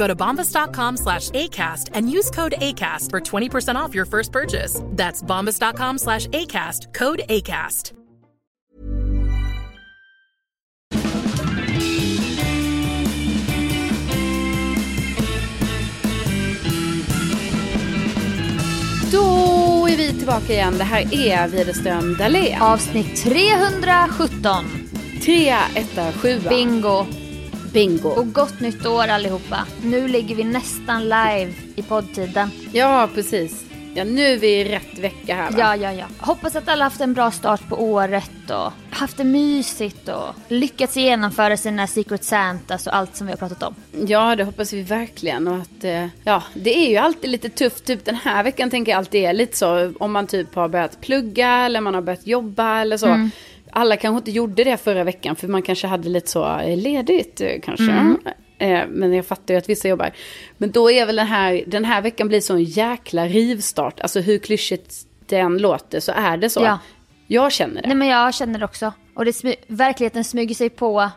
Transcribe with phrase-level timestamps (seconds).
[0.00, 4.80] Go to bombas.com slash ACAST and use code ACAST for 20% off your first purchase.
[4.96, 7.92] That's bombas.com slash ACAST, code ACAST.
[19.12, 20.78] Då är vi tillbaka igen.
[20.78, 22.62] Det här är Widerström Dahlén.
[22.62, 24.64] Avsnitt 317.
[25.24, 26.40] 3, 1, 7.
[26.48, 27.19] Bingo.
[27.72, 28.08] Bingo.
[28.08, 29.66] Och gott nytt år allihopa.
[29.84, 32.50] Nu ligger vi nästan live i poddtiden.
[32.72, 33.64] Ja, precis.
[33.94, 35.56] Ja, nu är vi i rätt vecka här va?
[35.58, 36.06] Ja, ja, ja.
[36.18, 40.96] Hoppas att alla haft en bra start på året och haft det mysigt och lyckats
[40.96, 43.74] genomföra sina Secret Santas och allt som vi har pratat om.
[44.06, 45.48] Ja, det hoppas vi verkligen.
[45.48, 47.84] Och att, eh, ja, det är ju alltid lite tufft.
[47.84, 49.92] Typ den här veckan tänker jag alltid är lite så.
[49.98, 53.06] Om man typ har börjat plugga eller man har börjat jobba eller så.
[53.06, 53.30] Mm.
[53.72, 57.40] Alla kanske inte gjorde det förra veckan för man kanske hade lite så eh, ledigt
[57.40, 57.90] eh, kanske.
[57.92, 58.16] Mm.
[58.58, 60.10] Eh, Men jag fattar ju att vissa jobbar.
[60.58, 64.00] Men då är väl den här, den här veckan blir så en jäkla rivstart.
[64.00, 64.94] Alltså hur klyschigt
[65.26, 66.60] den låter så är det så.
[66.60, 66.78] Ja.
[67.26, 67.88] Jag känner det.
[67.88, 68.92] Nej men jag känner det också.
[69.14, 71.10] Och det smy- verkligheten smyger sig på.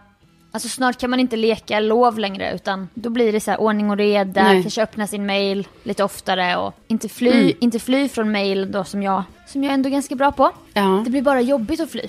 [0.51, 3.89] Alltså snart kan man inte leka lov längre utan då blir det så här ordning
[3.89, 4.61] och reda, Nej.
[4.61, 7.53] kanske öppna sin mail lite oftare och inte fly, Mm.
[7.59, 10.51] inte fly från mail då som jag, som jag ändå är ganska bra på.
[10.73, 11.01] Ja.
[11.05, 12.01] Det blir bara jobbigt att fly.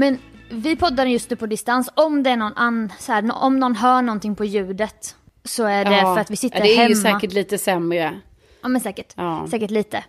[0.00, 0.18] Men
[0.50, 1.90] vi poddar just nu på distans.
[1.94, 5.84] Om det är någon an, så här, om någon hör någonting på ljudet så är
[5.84, 6.14] det Ja.
[6.14, 6.88] för att vi sitter ja, Det är hemma.
[6.88, 8.20] ju säkert lite sämre.
[8.62, 9.12] Ja men säkert.
[9.16, 9.46] Ja.
[9.50, 10.04] Säkert lite.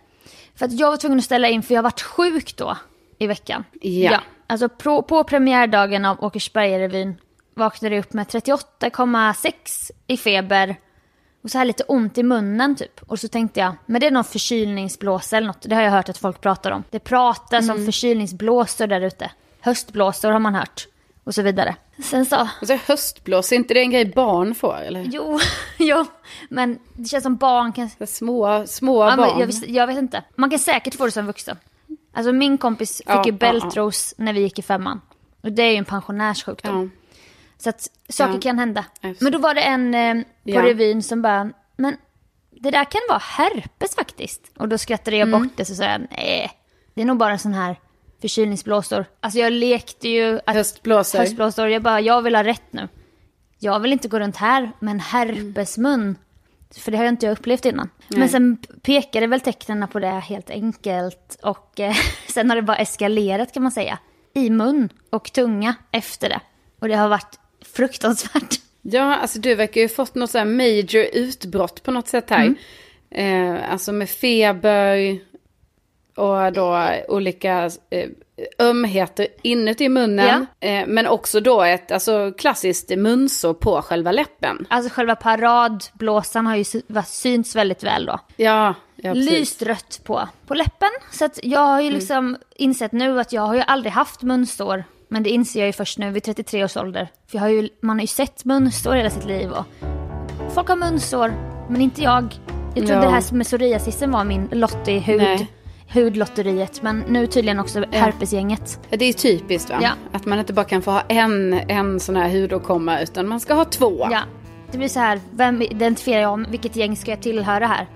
[0.54, 2.76] För att jag var tvungen att ställa in för jag har varit sjuk då
[3.18, 3.64] i veckan.
[3.80, 4.20] Ja.
[4.46, 7.14] Alltså på, på premiärdagen av Åkersberga-revyn
[7.54, 10.76] vaknade jag upp med 38,6 i feber.
[11.44, 13.00] Och så här lite ont i munnen typ.
[13.06, 15.62] Och så tänkte jag, men det är någon förkylningsblåsa eller något.
[15.62, 16.84] Det har jag hört att folk pratar om.
[16.90, 17.76] Det pratas Mm.
[17.76, 19.30] om förkylningsblåsor där ute.
[19.62, 20.86] Höstblåsor har man hört.
[21.24, 21.76] Och så vidare.
[22.02, 24.76] Sen så, Och så höstblås, är inte det en grej barn får?
[24.80, 25.00] Eller?
[25.12, 25.38] jo,
[25.78, 26.04] jo.
[26.50, 29.38] Men det känns som barn kan Små, små Ja, barn.
[29.40, 30.24] jag, vis- jag vet inte.
[30.36, 31.56] Man kan säkert få det som vuxen.
[32.14, 35.00] Alltså min kompis fick Ja, ju ja, bältros när vi gick i femman.
[35.42, 36.90] Och det är ju en pensionärssjukdom.
[36.94, 37.18] Ja.
[37.58, 38.40] Så att saker Ja.
[38.40, 38.84] kan hända.
[39.00, 40.62] Ja, Men då var det en eh, på Ja.
[40.62, 41.96] revyn som bara, men
[42.50, 44.52] det där kan vara herpes faktiskt.
[44.58, 45.42] Och då skrattade jag Mm.
[45.42, 46.50] bort det så sa jag, nej,
[46.94, 47.76] det är nog bara en sån här
[48.22, 49.04] förkylningsblåsor.
[49.20, 51.18] Alltså jag lekte ju att Höstblåsor.
[51.18, 52.88] höstblåsor, jag bara, jag vill ha rätt nu.
[53.58, 56.16] Jag vill inte gå runt här med en herpesmun.
[56.76, 57.88] För det har jag inte upplevt innan.
[58.08, 61.38] Men sen pekade väl tecknen på det helt enkelt.
[61.42, 61.94] Och eh,
[62.28, 63.98] sen har det bara eskalerat kan man säga.
[64.34, 66.40] I mun och tunga efter det.
[66.80, 67.38] Och det har varit
[67.74, 68.60] fruktansvärt.
[68.82, 72.44] Ja, alltså du verkar ju fått något så här major utbrott på något sätt här.
[72.44, 72.56] Mm.
[73.54, 75.18] Eh, alltså med feber
[76.14, 78.08] och då olika eh,
[78.58, 80.46] ömheter inuti munnen.
[80.60, 84.66] Eh, men också då ett alltså, klassiskt munsår på själva läppen.
[84.70, 86.64] Alltså själva paradblåsan har ju
[87.06, 88.18] synts väldigt väl då.
[88.36, 89.30] Ja, ja precis.
[89.30, 90.90] Lyst rött på, på läppen.
[91.12, 94.84] Så att jag har ju liksom insett nu att jag har ju aldrig haft munsår.
[95.08, 97.08] Men det inser jag ju först nu vid 33 års ålder.
[97.30, 99.50] För jag har ju, man har ju sett munsår hela sitt liv.
[99.50, 99.64] Och
[100.54, 101.34] folk har munsår,
[101.68, 102.34] men inte jag.
[102.74, 103.00] Jag trodde Ja.
[103.00, 105.50] det här med psoriasisen var min lott i hud, Nej.
[105.94, 106.82] Hudlotteriet.
[106.82, 108.80] Men nu tydligen också herpesgänget.
[108.90, 109.78] Ja, det är typiskt va?
[109.82, 109.90] Ja.
[110.12, 113.54] Att man inte bara kan få ha en, en sån här hudåkomma utan man ska
[113.54, 114.08] ha två.
[114.10, 114.20] Ja,
[114.72, 116.46] det blir så här, vem identifierar jag om?
[116.50, 117.86] Vilket gäng ska jag tillhöra här?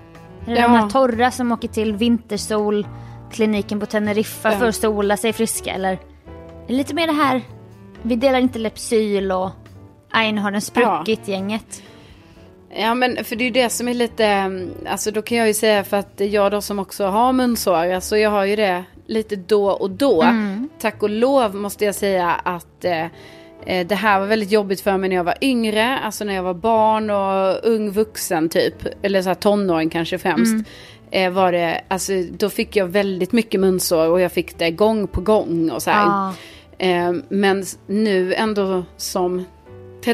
[0.45, 0.67] Är det Ja.
[0.67, 2.87] de här torra som åker till vintersol
[3.31, 4.57] kliniken på Teneriffa Ja.
[4.59, 5.99] för att sola sig friska eller
[6.67, 7.41] lite mer det här,
[8.01, 9.49] vi delar inte Lypsyl och
[10.11, 11.83] Ain har den spruckit gänget.
[12.79, 15.47] Ja men för det är ju det som är lite, mm, alltså då kan jag
[15.47, 18.83] ju säga för att jag då som också har munsår, alltså jag har ju det
[19.05, 20.21] lite då och då.
[20.79, 23.05] Tack och lov måste jag säga att eh,
[23.65, 26.43] eh, det här var väldigt jobbigt för mig när jag var yngre, alltså när jag
[26.43, 30.51] var barn och ung vuxen typ, eller så här tonåring kanske främst.
[31.11, 35.07] Eh, var det, alltså då fick jag väldigt mycket munsår och jag fick det gång
[35.07, 35.89] på gång och så.
[36.77, 39.45] Eh, men nu ändå som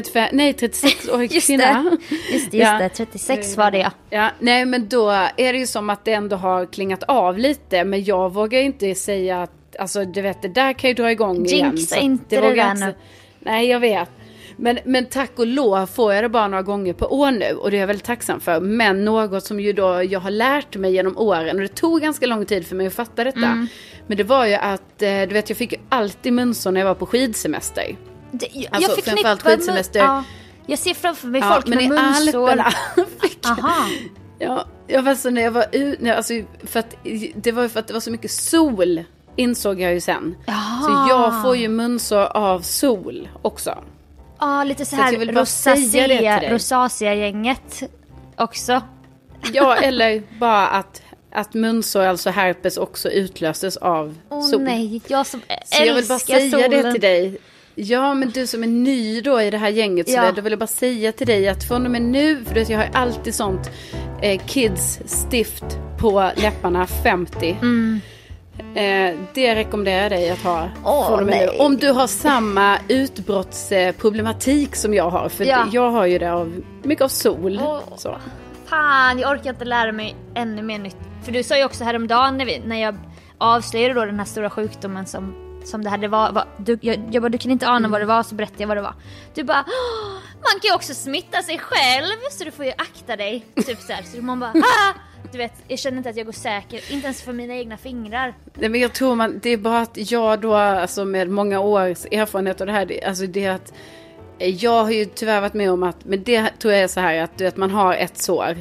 [0.02, 1.82] 35, nej 36-årig Just kvinna.
[1.82, 2.78] det, just det, just Ja.
[2.78, 3.90] det, 36 var det ja.
[4.10, 7.84] Ja, nej men då är det ju som att det ändå har klingat av lite.
[7.84, 11.46] Men jag vågar inte säga att, alltså du vet det där kan ju dra igång
[11.46, 11.76] igen.
[11.76, 12.94] Jinxa inte det där inte- nu.
[13.40, 14.08] Nej jag vet.
[14.56, 17.70] Men, men tack och lov får jag det bara några gånger på år nu och
[17.70, 18.60] det är jag väldigt tacksam för.
[18.60, 22.26] Men något som ju då jag har lärt mig genom åren och det tog ganska
[22.26, 23.38] lång tid för mig att fatta detta.
[23.38, 23.66] Mm.
[24.06, 26.86] Men det var ju att, eh, du vet jag fick ju alltid munsår när jag
[26.86, 27.96] var på skidsemester.
[28.38, 30.00] Det, jag, Alltså, jag framförallt skidsemester.
[30.00, 30.24] Ja,
[30.66, 32.48] jag ser framför mig folk men med i munsår.
[32.50, 32.70] Alperna
[33.20, 33.88] fick jag Aha.
[34.38, 36.34] Ja, jag var så när jag var ute, alltså
[36.64, 36.96] för att
[37.34, 39.04] det var för att det var så mycket sol
[39.36, 40.36] insåg jag ju sen.
[40.46, 40.82] Jaha.
[40.82, 43.84] Så jag får ju munsår av sol också.
[44.40, 47.82] Ja, lite så här rosacea, rosacea-gänget
[48.36, 48.82] också.
[49.52, 51.02] Ja, eller bara att,
[51.32, 54.62] att munsår, alltså herpes, också utlöses av Åh sol.
[54.62, 56.70] nej, jag som Så jag vill bara älskar säga solen.
[56.70, 57.38] det till dig.
[57.74, 60.22] Ja, men du som är ny då i det här gänget, så Ja.
[60.22, 62.78] där, då vill jag bara säga till dig att från och med nu, för jag
[62.78, 63.70] har alltid sånt
[64.22, 65.64] eh, kids stift
[65.98, 67.56] på läpparna 50.
[68.74, 70.70] Eh, det rekommenderar jag dig att ha Mm.
[70.84, 71.58] Åh, från och med nu.
[71.64, 75.28] Om du har samma utbrottsproblematik som jag har.
[75.28, 75.66] För Ja.
[75.72, 77.60] jag har ju det av mycket av sol.
[77.64, 77.78] Åh.
[77.96, 78.16] Så.
[78.66, 80.96] Fan, jag orkar inte lära mig ännu mer nytt.
[81.24, 82.96] För du sa ju också häromdagen när, vi, när jag
[83.38, 87.22] avslöjade då den här stora sjukdomen som, som det hade var, var du, jag, jag
[87.22, 88.94] bara, du kan inte ana vad det var, så berättade jag vad det var.
[89.34, 93.16] Du bara, "Åh, man kan ju också smitta sig själv så du får ju akta
[93.16, 93.46] dig.
[93.66, 94.02] Typ så här.
[94.02, 94.92] Så man bara, ah!
[95.32, 98.34] Du vet, jag känner inte att jag går säker, inte ens för mina egna fingrar.
[98.54, 102.04] Nej, men jag tror man, det är bara att jag då, alltså med många års
[102.10, 103.72] erfarenhet av det här, det, alltså det är att
[104.38, 107.00] eh, jag har ju tyvärr varit med om att, men det tror jag är så
[107.00, 108.56] här att du vet, man har ett sår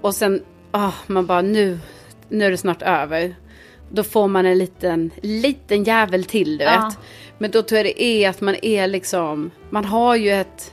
[0.00, 1.78] och sen, ah, man bara nu,
[2.28, 3.34] nu är det snart över.
[3.94, 6.84] Då får man en liten, liten jävel till du Ja.
[6.88, 6.98] vet.
[7.38, 10.72] Men då tror jag det är att man är liksom, man har ju ett,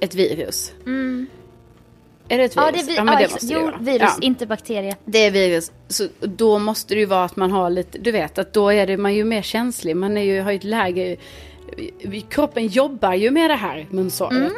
[0.00, 0.72] ett virus.
[2.28, 2.64] Är det ett virus?
[2.66, 3.42] Ja, det vi, men ja, det exakt.
[3.42, 3.76] måste det jo, vara.
[3.80, 4.16] virus, Ja.
[4.20, 4.96] inte bakterie.
[5.04, 5.72] Det är virus.
[5.88, 8.86] Så då måste det ju vara att man har lite, du vet att då är
[8.86, 9.96] det, man ju mer känslig.
[9.96, 11.16] Man är ju, har ju ett läge,
[12.28, 14.32] kroppen jobbar ju med det här munsåret.
[14.38, 14.52] Mm.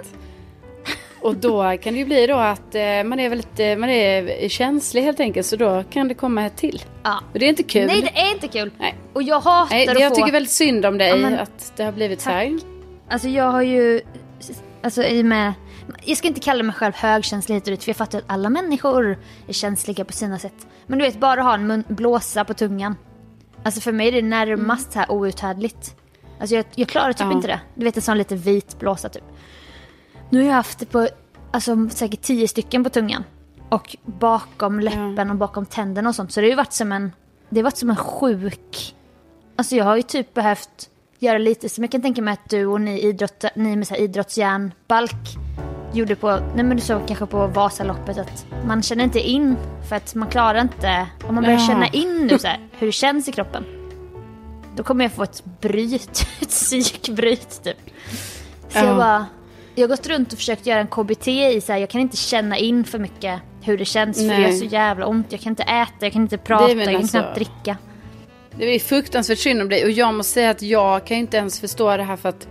[1.21, 5.03] Och då kan det ju bli då att eh, man är väldigt, man är känslig
[5.03, 5.47] helt enkelt.
[5.47, 6.83] Så då kan det komma ett till.
[7.03, 7.21] Ja.
[7.33, 7.87] Och det är inte kul.
[7.87, 8.71] Nej, det är inte kul.
[8.79, 8.95] Nej.
[9.13, 10.15] Och jag hatar Nej, att jag få...
[10.15, 12.59] tycker väldigt synd om dig Ja, men- att det har blivit så här.
[13.09, 14.01] Alltså jag har ju,
[14.83, 15.53] alltså i och med,
[16.05, 19.19] jag ska inte kalla mig själv högkänslig hit för jag fattar att alla människor
[19.49, 20.67] är känsliga på sina sätt.
[20.87, 22.97] Men du vet, bara ha en mun, blåsa på tungan.
[23.63, 25.95] Alltså för mig är det närmast så här outhärdligt.
[26.41, 27.33] Alltså jag, jag klarar typ Ja.
[27.33, 27.61] inte det.
[27.75, 29.23] Du vet en sån lite vit blåsa typ.
[30.31, 31.09] Nu har jag haft det på,
[31.51, 33.25] alltså säkert tio stycken på tungan.
[33.69, 36.33] Och bakom läppen och bakom tänderna och sånt.
[36.33, 37.13] Så det har ju varit som en,
[37.49, 38.95] det har varit som en sjuk
[39.57, 42.67] Alltså jag har ju typ behövt göra lite som jag kan tänka mig att du
[42.67, 45.15] och ni, idrott, ni med så här idrottsjärnbalk
[45.93, 49.57] gjorde på, nej men du såg kanske på Vasaloppet att man känner inte in
[49.89, 51.67] för att man klarar inte, om man börjar Ja.
[51.67, 53.65] känna in nu så här, hur det känns i kroppen.
[54.77, 57.77] Då kommer jag få ett bryt, ett psykbryt typ.
[58.69, 58.85] Så Ja.
[58.85, 59.27] jag bara,
[59.81, 62.17] jag har gått runt och försökt göra en KBT i så här, jag kan inte
[62.17, 64.43] känna in för mycket hur det känns för det Nej.
[64.43, 65.27] gör så jävla ont.
[65.33, 67.77] Jag kan inte äta, jag kan inte prata, jag kan alltså- knappt dricka.
[68.59, 71.61] Det är fruktansvärt synd om dig och jag måste säga att jag kan inte ens
[71.61, 72.49] förstå det här för att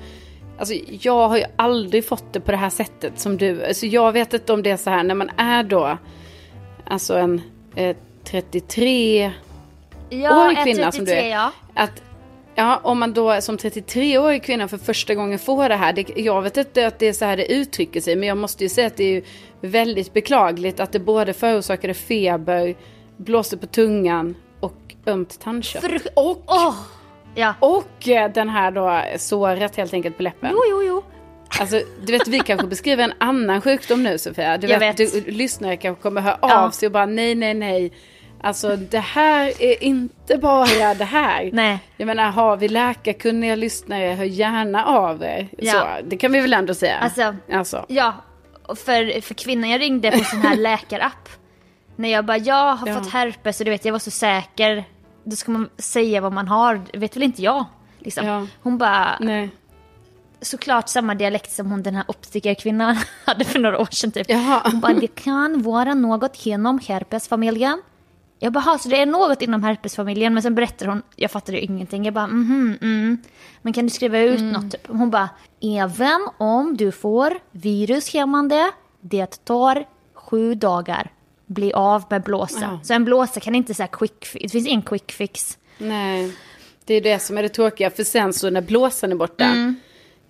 [0.59, 3.65] Alltså jag har ju aldrig fått det på det här sättet som du.
[3.65, 5.98] Alltså jag vet inte om det är så här när man är då
[6.86, 7.41] Alltså en
[7.75, 9.31] eh, 33
[10.09, 11.31] Ja, årig kvinna som du 33, är.
[11.31, 11.51] ja.
[11.74, 12.01] Att
[12.60, 15.94] Ja, om man då som 33-årig kvinna för första gången får det här.
[15.94, 18.16] Det, jag vet inte att det är så här det uttrycker sig.
[18.16, 19.24] Men jag måste ju säga att det är
[19.62, 22.75] väldigt beklagligt att det både förorsakade feber,
[23.18, 25.82] blåste på tungan och ömt tandkött.
[25.82, 26.75] För, och, åh,
[27.36, 27.54] ja.
[27.60, 30.50] Och eh, den här då såret helt enkelt på läppen.
[30.54, 31.04] Jo, jo, jo.
[31.60, 34.58] Alltså, du vet, vi kanske beskriver en annan sjukdom nu Sofia.
[34.58, 35.25] Du Jag vet, vet.
[35.25, 36.66] Du, lyssnare kanske kommer höra Ja.
[36.66, 37.92] av sig och bara nej, nej, nej.
[38.41, 41.50] Alltså det här är inte bara det här.
[41.53, 41.79] Nej.
[41.98, 45.48] Jag menar, har vi läkarkunniga lyssnare, hör gärna av er.
[45.58, 45.72] Ja.
[45.72, 46.98] Så, det kan vi väl ändå säga.
[46.98, 47.86] Alltså, alltså.
[47.88, 48.13] Ja,
[48.67, 51.29] för, för kvinnan jag ringde på sån här läkarapp.
[51.96, 52.93] När jag bara, jag har Ja.
[52.93, 54.84] fått herpes och du vet jag var så säker.
[55.24, 57.65] då ska man säga vad man har, det vet väl inte jag.
[58.00, 58.25] Liksom.
[58.27, 58.48] Ja.
[58.62, 59.50] Hon bara, Nej.
[60.41, 64.29] såklart samma dialekt som hon den här optikerkvinnan hade för några år sedan typ.
[64.29, 64.62] Jaha.
[64.65, 67.81] Hon bara, det kan vara något inom herpesfamiljen.
[68.41, 70.34] Jag bara, "Ha, så det är något inom herpesfamiljen.
[70.34, 72.05] Men sen berättar hon, jag fattade ju ingenting.
[72.05, 73.17] Jag bara, mhm, mm.
[73.62, 74.51] Men kan du skriva ut Mm.
[74.53, 74.88] något typ?
[74.88, 75.29] Hon bara,
[75.62, 81.12] även om du får virushämmande, det tar sju dagar.
[81.46, 82.60] Bli av med blåsa.
[82.62, 82.79] Ja.
[82.84, 85.58] Så en blåsa kan inte säga quick fix, det finns ingen quick fix.
[85.77, 86.34] Nej.
[86.86, 87.89] Det är det som är det tråkiga.
[87.89, 89.43] För sen så när blåsan är borta.
[89.46, 89.75] Mm.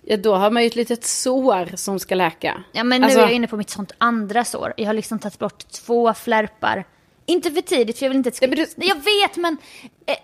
[0.02, 2.62] Ja, då har man ju ett litet sår som ska läka.
[2.72, 4.74] Ja men nu Alltså- är jag inne på mitt sånt andra sår.
[4.76, 6.84] Jag har liksom tagit bort två flärpar.
[7.30, 8.46] Inte för tidigt för jag vill inte att ska...
[8.46, 9.56] Du- Jag vet men...
[10.06, 10.14] Eh,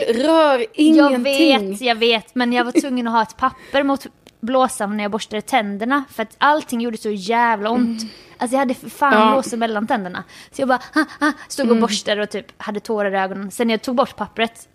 [0.00, 1.70] eh, Rör jag ingenting.
[1.70, 2.34] vet, jag vet.
[2.34, 4.06] Men jag var tvungen att ha ett papper mot
[4.40, 6.04] blåsan när jag borstade tänderna.
[6.10, 8.02] För att allting gjorde så jävla ont.
[8.38, 9.20] Alltså jag hade för fan Mm.
[9.20, 9.26] Ja.
[9.26, 9.34] Mm.
[9.42, 10.24] blåsor mellan tänderna.
[10.52, 13.50] Så jag bara ha, ha, stod och borstade och typ hade tårar i ögonen.
[13.50, 14.68] Sen när jag tog bort pappret,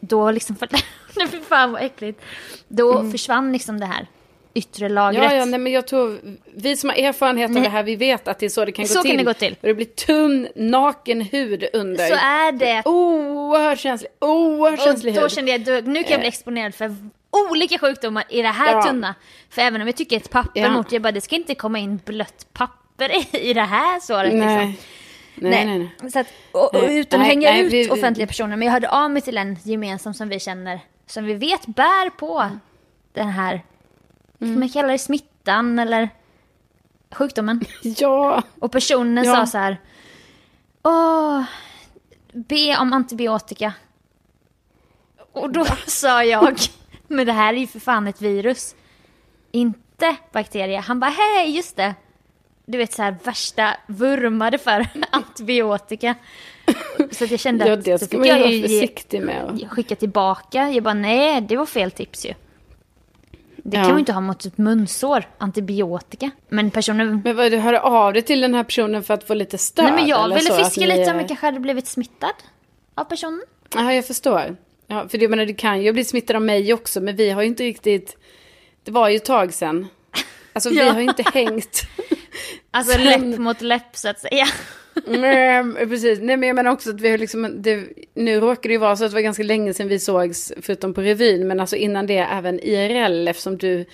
[0.00, 0.56] då liksom...
[1.16, 2.20] Nej fy fan vad äckligt.
[2.68, 4.06] Då försvann liksom det här
[4.58, 5.22] yttre lagret.
[5.22, 5.32] Mm.
[5.34, 6.18] Ja, ja, nej, men jag tror,
[6.54, 7.62] vi som har erfarenhet av Nej.
[7.62, 9.18] det här, vi vet att det är så det kan Så gå kan till.
[9.18, 9.56] det gå till.
[9.60, 12.06] Och det blir tunn, naken hud under.
[12.08, 12.82] Så är det.
[12.84, 15.30] Oerhört känslig, oerhört känslig Och då hud.
[15.32, 16.28] kände jag, då, nu kan jag bli Eh.
[16.28, 16.96] exponerad för
[17.50, 18.82] olika sjukdomar i det här Ja.
[18.82, 19.14] tunna.
[19.50, 20.70] För även om jag tycker ett papper Ja.
[20.70, 24.66] mot, jag bara det ska inte komma in blött papper i, det här såret Nej.
[24.66, 24.84] liksom.
[25.50, 26.10] Nej, nej, nej.
[26.10, 28.88] Så att, och, och utan att hänga ut vi- vi- offentliga personer, men jag hörde
[28.90, 32.60] av mig till en gemensam som vi känner, som vi vet bär på Mm.
[33.12, 33.60] den här,
[34.38, 36.08] ska man kalla det smittan eller
[37.10, 37.60] sjukdomen?
[37.82, 39.34] Ja, Och personen Ja.
[39.36, 39.80] sa så här.
[40.82, 41.42] Åh,
[42.32, 43.72] be om antibiotika.
[45.32, 46.58] Och då sa jag,
[47.08, 48.74] men det här är ju för fan ett virus.
[49.52, 50.78] Inte bakterie.
[50.80, 51.94] Han bara, hej, just det.
[52.66, 56.14] Du vet så här värsta vurmade för antibiotika.
[57.12, 59.68] Så att jag kände ja att det då ska man ju jag vara försiktig med.
[59.70, 60.70] skicka tillbaka.
[60.70, 62.34] Jag bara, nej, det var fel tips ju.
[63.70, 63.82] Det Ja.
[63.82, 66.30] kan man ju inte ha mot ett munsår, antibiotika.
[66.48, 69.34] Men personen Men vad, du hörde av dig till den här personen för att få
[69.34, 69.84] lite stöd?
[69.84, 71.86] Nej men jag ville så, att fiska ni lite om är- jag kanske hade blivit
[71.86, 72.32] smittad
[72.94, 73.42] av personen.
[73.74, 74.56] Ja, jag förstår.
[74.86, 77.30] Ja, för det, jag menar, du kan ju bli smittad av mig också, men vi
[77.30, 78.16] har ju inte riktigt...
[78.84, 79.86] Det var ju ett tag sedan.
[80.52, 80.92] Alltså vi Ja.
[80.92, 81.82] har ju inte hängt.
[82.70, 84.46] Alltså Sen- läpp mot läpp så att säga.
[85.06, 86.18] Nej, precis.
[86.22, 87.62] Nej, men jag menar också att vi har liksom...
[87.62, 90.52] Det, nu råkar det ju vara så att det var ganska länge sedan vi sågs,
[90.62, 93.84] förutom på revyn, men alltså innan det även IRL, eftersom du...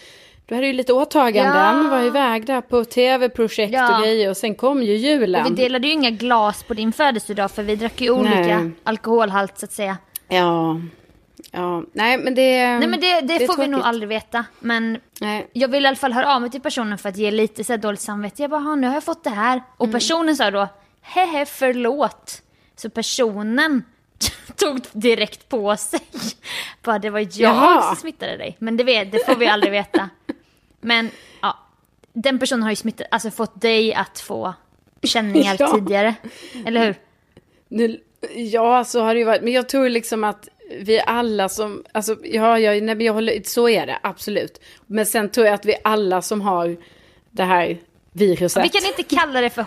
[0.46, 1.88] Du hade ju lite åtaganden, Ja.
[1.90, 3.96] var iväg där på tv-projekt Ja.
[3.98, 5.44] och grejer och sen kom ju julen.
[5.46, 8.70] Och vi delade ju inga glas på din födelsedag för vi drack ju olika Nej.
[8.84, 9.96] alkoholhalt så att säga.
[10.28, 10.80] Ja.
[11.52, 12.78] Ja, nej men det...
[12.78, 14.44] Nej men det, det, är får vi nog aldrig veta.
[14.60, 15.46] Men Nej.
[15.52, 17.72] jag vill i alla fall höra av mig till personen för att ge lite så
[17.72, 18.42] här dåligt samvete.
[18.42, 19.62] Jag bara, "Ha, nu har jag fått det här.
[19.76, 19.92] Och Mm.
[19.92, 20.68] personen sa då,
[21.04, 22.42] hehe förlåt.
[22.76, 23.84] Så personen
[24.56, 26.00] tog direkt på sig.
[26.82, 27.82] Bara det var jag Jaha.
[27.82, 28.56] som smittade dig.
[28.58, 30.10] Men det, vet, det får vi aldrig veta.
[30.80, 31.10] Men
[31.42, 31.58] ja,
[32.12, 34.54] den personen har ju smittat, alltså fått dig att få
[35.02, 35.72] känningar Ja.
[35.74, 36.14] tidigare.
[36.66, 36.94] Eller hur?
[37.68, 38.00] Nu,
[38.34, 39.42] ja, så har det ju varit.
[39.42, 40.48] Men jag tror liksom att
[40.80, 44.60] vi alla som, alltså ja, jag, nej, jag håller, så är det absolut.
[44.86, 46.76] Men sen tror jag att vi alla som har
[47.30, 47.78] det här
[48.16, 48.64] viruset.
[48.64, 49.62] Vi kan inte kalla det för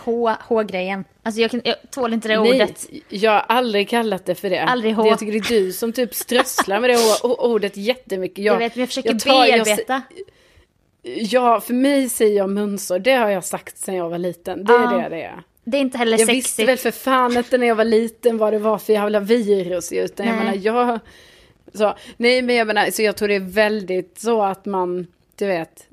[0.48, 1.06] H-grejen.
[1.24, 2.86] Alltså jag, kan, jag tål inte det Nej, ordet.
[3.10, 4.60] jag har aldrig kallat det för det.
[4.63, 5.04] Aldrig H.
[5.04, 8.46] Det, jag tycker det är du som typ strösslar med det ordet jättemycket.
[8.46, 10.01] Jag vet, men jag försöker tar- jag bearbeta.
[11.04, 13.00] ja, för mig säger jag munsår.
[13.00, 14.63] Det har jag sagt sedan jag var liten.
[14.66, 14.92] Det är Ja.
[14.92, 15.44] det det är.
[15.63, 16.46] Det är inte heller Jag sexigt.
[16.46, 19.92] visste väl för fan inte när jag var liten vad det var för jävla virus.
[19.92, 20.46] Utan jag Nej.
[20.46, 21.00] menar, jag...
[21.74, 25.46] Så, nej, men jag menar, så jag tror det är väldigt så att man, du
[25.46, 25.87] vet,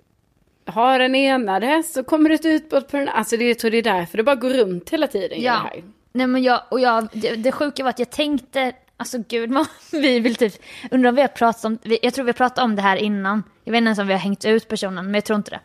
[0.66, 3.78] har en enade så kommer det ett utbrott på den Alltså det, jag tror det
[3.78, 5.42] är därför det bara går runt hela tiden.
[5.42, 5.52] Ja.
[5.52, 5.84] Det här.
[6.12, 9.66] Nej men jag, och jag, det, det sjuka var att jag tänkte, alltså gud, man,
[9.92, 10.54] vi vill typ,
[10.90, 13.42] undrar om vi har pratat om, jag tror vi har pratat om det här innan.
[13.64, 15.60] Jag vet inte ens om vi har hängt ut personen, men jag tror inte det.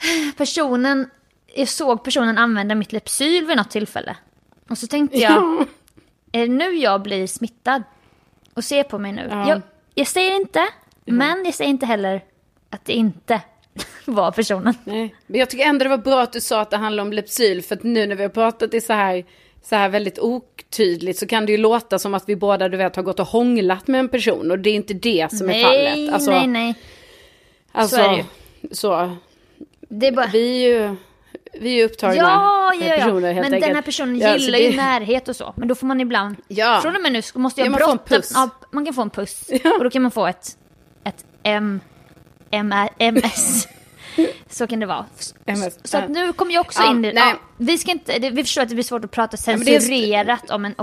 [0.36, 1.10] Personen,
[1.54, 4.16] jag såg personen använda mitt Lypsyl vid något tillfälle.
[4.68, 5.64] Och så tänkte jag, Ja.
[6.32, 7.82] är det nu jag blir smittad?
[8.54, 9.26] Och se på mig nu.
[9.30, 9.48] Ja.
[9.48, 9.62] Jag,
[9.94, 10.68] jag säger inte,
[11.04, 12.22] men jag säger inte heller
[12.70, 13.40] att det inte
[14.04, 14.74] var personen.
[14.84, 15.14] Nej.
[15.26, 17.62] Men jag tycker ändå det var bra att du sa att det handlar om Lypsyl.
[17.62, 19.24] För att nu när vi har pratat i så här,
[19.62, 22.96] så här väldigt otydligt så kan det ju låta som att vi båda du vet
[22.96, 24.50] har gått och hånglat med en person.
[24.50, 25.64] Och det är inte det som är nej,
[25.96, 26.14] fallet.
[26.14, 26.74] Alltså, nej, nej.
[27.72, 28.24] Alltså, Så är det ju.
[28.74, 29.16] Så,
[29.88, 30.26] Det är bara...
[30.26, 30.96] vi är ju,
[31.60, 32.96] vi är upptagna Ja, ja, ja.
[32.96, 33.66] personer helt Men enkelt.
[33.66, 35.54] den här personen Ja, så gillar det- ju närhet och så.
[35.56, 36.36] Men då får man ibland...
[36.48, 36.80] Ja.
[36.82, 38.16] Från och med nu måste jag Ja, man får en brotta...
[38.16, 38.32] puss.
[38.34, 39.50] Ja, man kan få en puss.
[39.64, 39.72] Ja.
[39.78, 40.56] Och då kan man få ett...
[41.04, 41.80] Ett M...
[42.50, 43.68] MS.
[44.50, 45.06] Så kan det vara.
[45.44, 47.04] Ja, men- Så att nu kommer jag också Ja, in.
[47.04, 50.64] Ja, vi, ska inte, vi förstår att det blir svårt att prata är- censurerat om
[50.64, 50.74] en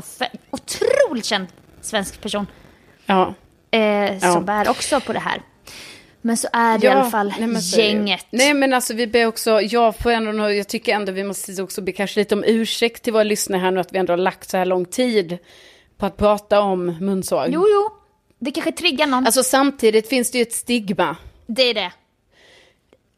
[0.51, 1.47] otroligt känd
[1.81, 2.47] svensk person.
[3.05, 3.33] Ja.
[3.71, 4.39] Eh, som Ja.
[4.39, 5.41] bär också på det här.
[6.21, 8.25] Men så är det i alla fall nej, gänget.
[8.29, 11.81] Nej men alltså vi ber också, jag får ändå, jag tycker ändå vi måste också
[11.81, 14.49] be kanske lite om ursäkt till våra lyssnare här nu att vi ändå har lagt
[14.49, 15.37] så här lång tid
[15.97, 17.45] på att prata om munsår.
[17.49, 17.89] Jo, jo.
[18.39, 19.25] Det kanske triggar någon.
[19.25, 21.15] Alltså samtidigt finns det ju ett stigma.
[21.47, 21.91] Det är det.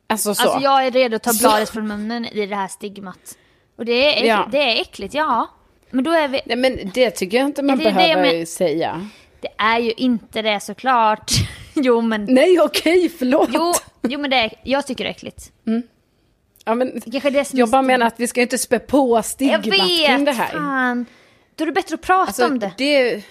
[0.07, 0.43] Alltså så.
[0.43, 1.48] Alltså jag är redo att ta Så.
[1.48, 3.38] bladet från munnen i det här stigmat.
[3.75, 4.48] Och det är, äck- Ja.
[4.51, 5.48] det är äckligt, ja.
[5.89, 6.41] Men då är vi...
[6.45, 9.07] Nej men det tycker jag inte man det behöver med- säga.
[9.41, 11.31] Det är ju inte det såklart.
[11.74, 12.25] jo men...
[12.25, 13.50] Nej okej, förlåt.
[13.53, 15.51] Jo, jo men det är, jag tycker det är äckligt.
[16.65, 17.01] ja, men,
[17.51, 20.48] jag bara menar att vi ska inte spä på stigmat Jag kring det vet, här.
[20.51, 21.05] fan.
[21.55, 22.71] Då är det bättre att prata Alltså, om det.
[22.77, 23.24] det...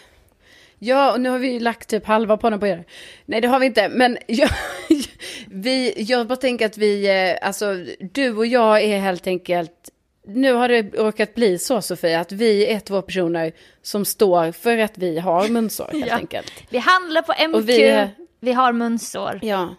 [0.79, 2.85] Ja, och nu har vi ju lagt typ halva på den på er.
[3.27, 3.89] Nej, det har vi inte.
[3.89, 4.51] Men jag,
[5.51, 7.07] vi, jag bara tänker att vi,
[7.41, 7.75] eh, alltså
[8.13, 9.91] du och jag är helt enkelt,
[10.27, 14.79] nu har det råkat bli så Sofia, att vi är två personer som står för
[14.79, 16.15] att vi har munsår helt Ja.
[16.15, 16.53] enkelt.
[16.71, 18.07] Vi handlar på MQ, Och vi,
[18.41, 19.39] vi har munsår.
[19.43, 19.75] Ja.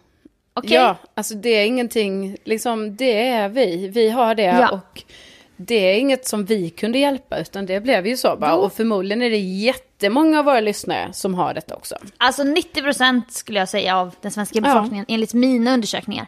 [0.53, 0.73] Okej?
[0.73, 4.69] Ja, alltså det är ingenting, liksom det är vi, vi har det Ja.
[4.71, 5.03] och
[5.57, 8.51] det är inget som vi kunde hjälpa utan det blev ju så bara.
[8.51, 8.57] Jo.
[8.57, 9.37] Och förmodligen är det
[9.99, 11.95] jättemånga av våra lyssnare som har detta också.
[12.17, 14.61] Alltså 90% skulle jag säga av den svenska Ja.
[14.61, 16.27] befolkningen enligt mina undersökningar.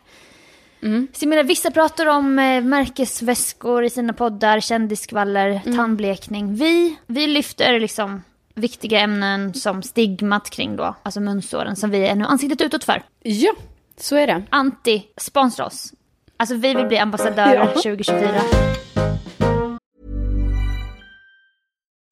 [1.13, 6.55] Så jag menar, vissa pratar om eh, märkesväskor i sina poddar, kändisskvaller, tandblekning.
[6.55, 8.23] Vi, vi lyfter liksom
[8.55, 13.03] viktiga ämnen som stigmat kring då, alltså munsåren som vi är nu ansiktet utåt för.
[13.23, 13.53] Ja,
[13.97, 14.43] så är det.
[14.49, 15.93] Anti, sponsra oss.
[16.37, 17.81] Alltså vi vill bli ambassadörer Ja.
[17.81, 18.29] 2024.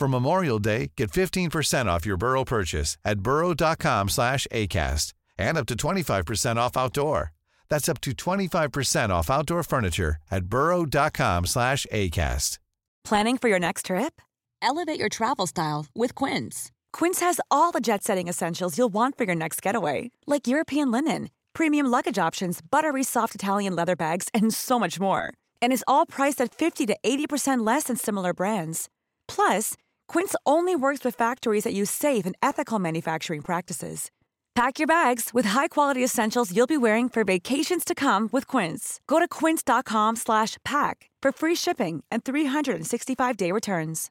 [0.00, 5.66] For Memorial Day, get 15% off your Burrow purchase at burrow.com slash ACAST and up
[5.66, 7.32] to 25% off outdoor.
[7.68, 12.56] That's up to 25% off outdoor furniture at burrow.com slash ACAST.
[13.04, 14.22] Planning for your next trip?
[14.62, 16.72] Elevate your travel style with Quince.
[16.94, 20.90] Quince has all the jet setting essentials you'll want for your next getaway, like European
[20.90, 25.34] linen, premium luggage options, buttery soft Italian leather bags, and so much more.
[25.60, 28.88] And is all priced at 50 to 80% less than similar brands.
[29.28, 29.76] Plus,
[30.12, 34.10] Quince only works with factories that use safe and ethical manufacturing practices.
[34.56, 39.00] Pack your bags with high-quality essentials you'll be wearing for vacations to come with Quince.
[39.06, 44.10] Go to quince.com slash pack for free shipping and 365-day returns.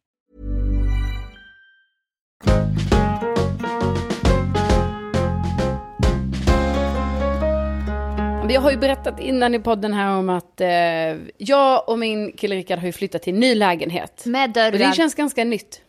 [8.49, 10.69] Jag har ju berättat innan i podden här om att eh,
[11.38, 14.25] jag och min kille Rickard har ju flyttat till en ny lägenhet.
[14.25, 14.93] Med Och det dörrar.
[14.93, 15.81] känns ganska nytt.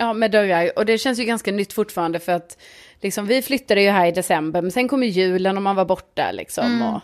[0.00, 0.70] Ja, med dörrar.
[0.76, 2.58] Och det känns ju ganska nytt fortfarande för att
[3.00, 5.84] liksom, vi flyttade ju här i december, men sen kom ju julen och man var
[5.84, 6.82] borta liksom.
[6.82, 7.00] Och,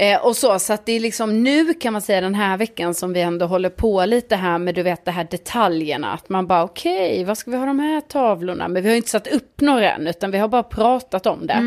[0.00, 2.94] eh, och så, så att det är liksom nu kan man säga den här veckan
[2.94, 6.12] som vi ändå håller på lite här med du vet det här detaljerna.
[6.12, 8.68] Att man bara okej, vad ska vi ha de här tavlorna?
[8.68, 11.46] Men vi har ju inte satt upp några än, utan vi har bara pratat om
[11.46, 11.62] det.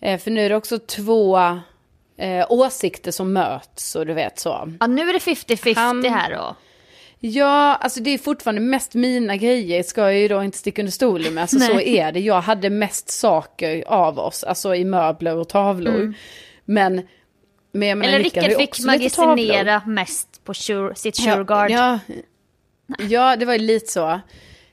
[0.00, 1.38] Eh, för nu är det också två
[2.18, 4.72] eh, åsikter som möts och du vet så.
[4.80, 6.56] Ja, nu är det 50-50 Han- här då.
[7.20, 10.92] Ja, alltså det är fortfarande mest mina grejer, ska jag ju då inte sticka under
[10.92, 11.42] stolen med.
[11.42, 11.68] Alltså Nej.
[11.68, 12.20] så är det.
[12.20, 16.14] Jag hade mest saker av oss, alltså i möbler och tavlor.
[16.64, 17.02] Men,
[17.72, 21.70] men jag menar, Eller Rickard fick magasinera mest på sure, sitt Sureguard.
[21.70, 24.20] Ja, ja, ja, det var ju lite så.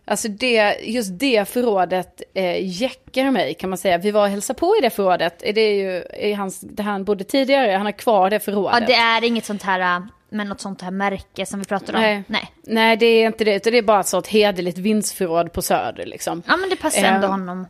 [0.06, 3.98] Alltså det, just det förrådet eh, jäckar mig kan man säga.
[3.98, 5.40] Vi var och hälsade på i det förrådet.
[5.40, 8.80] Det är ju i hans, där han bodde tidigare, han har kvar det förrådet.
[8.80, 10.02] Ja, det är inget sånt här
[10.34, 12.02] med något sånt här märke som vi pratade om.
[12.02, 12.24] Nej.
[12.28, 12.52] Nej.
[12.64, 13.56] Nej, det är inte det.
[13.56, 16.44] Utan det är bara så ett hederligt vinstförråd på Söder liksom.
[16.48, 17.68] Ja, men det passar ändå Ehm, honom.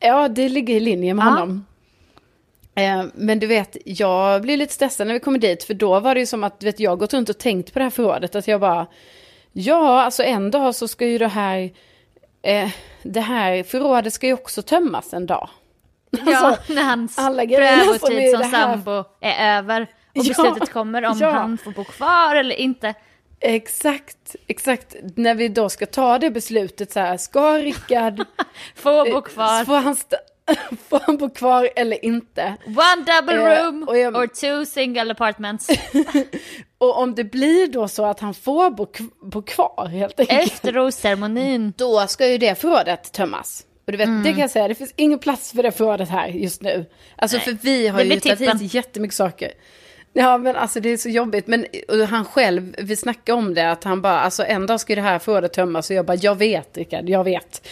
[0.00, 1.30] Ja, det ligger i linje med Ja.
[1.30, 1.66] honom.
[2.74, 6.14] Eh, Men du vet, jag blev lite stressad när vi kom dit, för då var
[6.14, 7.90] det ju som att du vet, jag har gått runt och tänkt på det här
[7.90, 8.86] förrådet, att jag bara,
[9.52, 11.70] ja, alltså en dag så ska ju det här,
[12.42, 12.68] eh,
[13.02, 15.48] det här förrådet ska ju också tömmas en dag.
[16.10, 21.18] Ja, Alltså, när hans alla prövotid som sambo är över och Ja, beslutet kommer om
[21.20, 21.30] ja.
[21.30, 22.94] han får bo kvar eller inte.
[23.42, 24.94] Exakt, exakt.
[25.14, 28.24] När vi då ska ta det beslutet så här, ska Rickard,
[28.74, 29.64] Får bo kvar.
[29.64, 29.96] får han,
[30.88, 32.56] får han bo kvar eller inte?
[32.66, 35.68] One double Eh, room och jag- or two single apartments.
[36.78, 38.86] Och om det blir då så att han får bo,
[39.22, 40.52] bo kvar helt enkelt.
[40.52, 41.72] Efter rosceremonin.
[41.76, 43.66] Då ska ju det förrådet tömmas.
[43.86, 44.22] Och du vet, Mm.
[44.22, 46.86] det kan jag säga, det finns ingen plats för det förrådet här just nu.
[47.16, 49.52] Alltså Nej, för vi har det ju tagit hit jättemycket saker.
[50.12, 51.46] Ja men alltså det är så jobbigt.
[51.46, 51.66] Men
[52.08, 55.18] han själv, vi snackade om det, att han bara, alltså en dag ska det här
[55.18, 55.90] förrådet tömmas.
[55.90, 57.68] Och jag bara, jag vet Rickard, jag vet.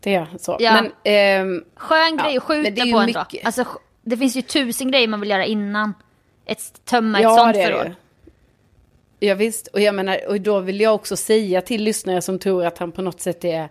[0.00, 0.56] Det är så.
[0.60, 0.72] Ja.
[0.82, 3.26] Men, ehm, Skön Ja, grej att skjuta ju på en dag.
[3.32, 3.64] mycket- Alltså,
[4.02, 5.94] det finns ju tusen grejer man vill göra innan.
[6.46, 7.92] Ett, tömma ett ja sånt det är förråd.
[9.20, 12.64] Ja visst, och jag menar, och då vill jag också säga till lyssnare som tror
[12.64, 13.68] att han på något sätt är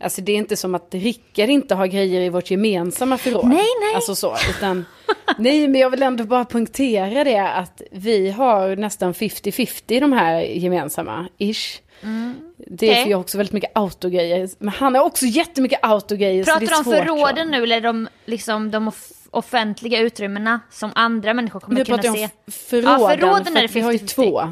[0.00, 3.44] Alltså det är inte som att Rickard inte har grejer i vårt gemensamma förråd.
[3.48, 3.94] Nej, nej.
[3.94, 4.84] Alltså så, utan...
[5.38, 10.12] nej, men jag vill ändå bara punktera det att vi har nästan 50-50 i de
[10.12, 11.80] här gemensamma, ish.
[12.00, 12.34] Det är Mm.
[12.74, 13.02] Okej.
[13.04, 14.48] för jag har också väldigt mycket autogrejer.
[14.58, 16.44] Men han har också jättemycket autogrejer.
[16.44, 16.84] så Pratar det du är om
[17.18, 17.50] förråden så.
[17.50, 22.08] nu eller de, liksom, de off- offentliga utrymmena som andra människor kommer Nu kunna pratar
[22.08, 22.34] jag se?
[22.46, 23.00] om förråden.
[23.00, 24.06] Ja, förråden för är det att Vi har ju 50-50.
[24.06, 24.42] två.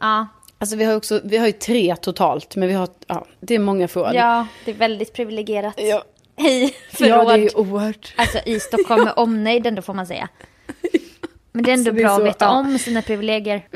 [0.00, 0.26] Ja.
[0.64, 3.58] Alltså vi har, också, vi har ju tre totalt, men vi har, ja, det är
[3.58, 4.14] många förråd.
[4.14, 5.74] ja, det är väldigt privilegierat.
[5.76, 6.04] Ja.
[6.48, 7.10] I förråd.
[7.30, 8.14] Ja, det är oerhört.
[8.16, 10.28] Alltså i Stockholm med omnejd ändå får man säga.
[11.52, 12.50] Men det är ändå Alltså, det är bra så- att veta ja.
[12.50, 13.68] om sina privilegier.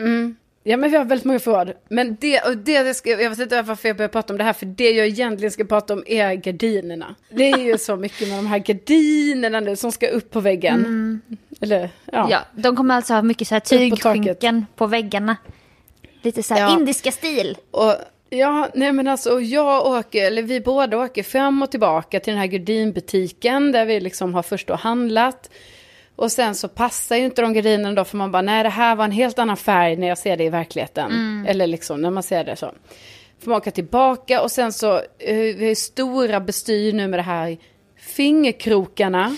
[0.62, 1.72] Ja, men vi har väldigt många förråd.
[1.88, 4.44] Men det, och det, det ska, jag vet inte varför jag börjar prata om det
[4.44, 7.14] här, för det jag egentligen ska prata om är gardinerna.
[7.30, 11.22] Det är ju så mycket med de här gardinerna nu som ska upp på väggen.
[11.60, 12.28] Eller, ja.
[12.30, 15.36] Ja, de kommer alltså ha mycket så här Upp på tygskynken på, väggarna.
[16.22, 16.72] Lite så här Ja.
[16.78, 17.56] indiska stil.
[17.70, 17.94] Och,
[18.30, 22.32] ja, nej men alltså, och jag åker, eller vi båda åker fram och tillbaka till
[22.32, 25.50] den här gardinbutiken där vi liksom har först då handlat.
[26.16, 28.96] Och sen så passar ju inte de gardinerna då, för man bara, nej det här
[28.96, 31.44] var en helt annan färg när jag ser det i verkligheten.
[31.48, 32.72] Eller liksom när man ser det så.
[33.42, 37.18] Får man åka tillbaka och sen så, eh, vi har ju stora bestyr nu med
[37.18, 37.56] det här
[38.00, 39.36] fingerkrokarna.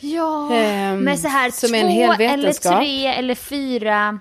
[0.00, 4.18] Ja, Ehm, med så här som två eller tre eller fyra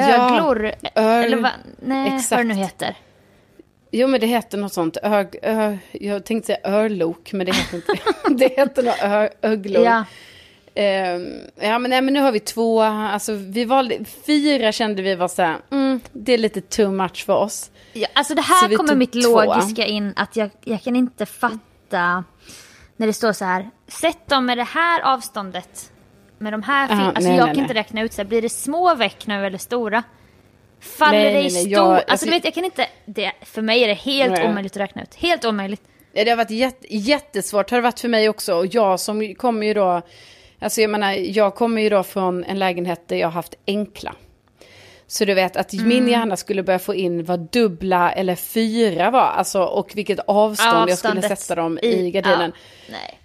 [0.00, 0.72] Ja, öglor.
[0.94, 1.50] öl- eller vad,
[1.82, 2.40] nej, vad exakt.
[2.40, 2.96] det nu heter.
[3.90, 7.76] Jo men det heter något sånt, ög, ö, jag tänkte säga örlok men det heter
[7.76, 7.92] inte
[8.38, 8.48] det.
[8.56, 9.84] Heter något ö, öglor.
[9.84, 10.04] Ja.
[10.74, 15.14] Ehm, ja men, nej, men nu har vi två, alltså vi valde, fyra kände vi
[15.14, 17.70] var så här, mm, det är lite too much för oss.
[17.92, 19.44] Ja, alltså det här kommer mitt två.
[19.44, 22.24] logiska in att jag, jag kan inte fatta
[22.96, 23.70] när det står så här.
[23.88, 25.92] Sätt dem med det här avståndet.
[26.38, 27.82] Med de här Aha, Alltså nej, jag nej, kan inte nej.
[27.82, 30.02] räkna ut så här, blir det små veck nu eller stora?
[30.80, 31.72] Faller Nej, det i stor...
[31.72, 34.72] jag- alltså, alltså- du vet jag kan inte, det, för mig är det helt omöjligt
[34.72, 35.14] att räkna ut.
[35.14, 35.82] Helt omöjligt.
[36.12, 38.54] Det har varit jätte, jättesvårt, har det varit för mig också.
[38.54, 40.02] Och jag som kommer ju då,
[40.60, 44.14] alltså jag menar, jag kommer ju då från en lägenhet där jag har haft enkla.
[45.06, 45.88] Så du vet att Mm.
[45.88, 50.90] min hjärna skulle börja få in vad dubbla eller fyra var, alltså och vilket avstånd
[50.90, 52.52] jag skulle Avståndet sätta dem i, gardinen.
[52.86, 53.18] Ja, nej.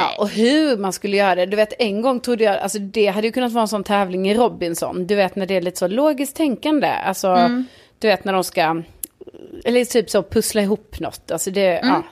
[0.00, 1.46] Ja, och hur man skulle göra det.
[1.46, 4.30] Du vet, en gång trodde jag, alltså det hade ju kunnat vara en sån tävling
[4.30, 5.06] i Robinson.
[5.06, 6.86] Du vet när det är lite så logiskt tänkande.
[6.88, 7.66] Alltså, Mm.
[7.98, 8.82] du vet när de ska,
[9.64, 11.30] eller typ så pussla ihop något.
[11.30, 11.88] Alltså det, Mm.
[11.94, 12.02] ja.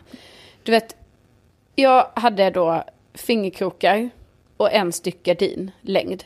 [0.63, 0.97] Du vet,
[1.75, 4.11] jag hade då fingerkrokar
[4.57, 6.25] och en styck gardin, längd.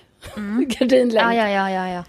[0.79, 1.13] Gardinlängd.
[1.27, 1.37] Mm.
[1.37, 2.05] Ja, ja, ja, ja, ja.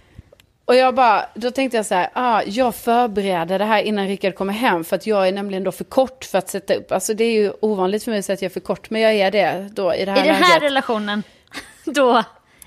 [0.67, 4.35] Och jag bara, då tänkte jag så här, ah, jag förbereder det här innan Rickard
[4.35, 6.91] kommer hem för att jag är nämligen då för kort för att sätta upp.
[6.91, 9.01] Alltså det är ju ovanligt för mig att säga att jag är för kort, men
[9.01, 10.63] jag är det då i det här I den här läget.
[10.63, 11.23] relationen,
[11.85, 12.23] då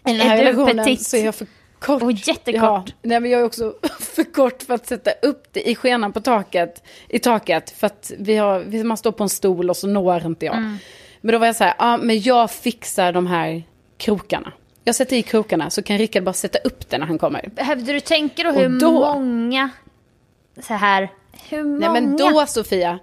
[0.06, 1.06] I den här är du petit.
[1.06, 1.46] så är jag för
[1.78, 2.02] kort.
[2.02, 2.62] Och jättekort.
[2.62, 6.12] Ja, nej men jag är också för kort för att sätta upp det i skenan
[6.12, 7.70] på taket, i taket.
[7.70, 10.56] För att vi har, man står på en stol och så når inte jag.
[10.56, 10.78] Mm.
[11.20, 13.62] Men då var jag så här, ja men jag fixar de här
[13.98, 14.52] krokarna.
[14.84, 17.48] Jag sätter i krokarna så kan Rickard bara sätta upp det när han kommer.
[17.54, 19.70] Behövde du tänka då Och hur då- många
[20.62, 21.08] så här,
[21.48, 21.92] hur många?
[21.92, 22.98] Nej men då Sofia,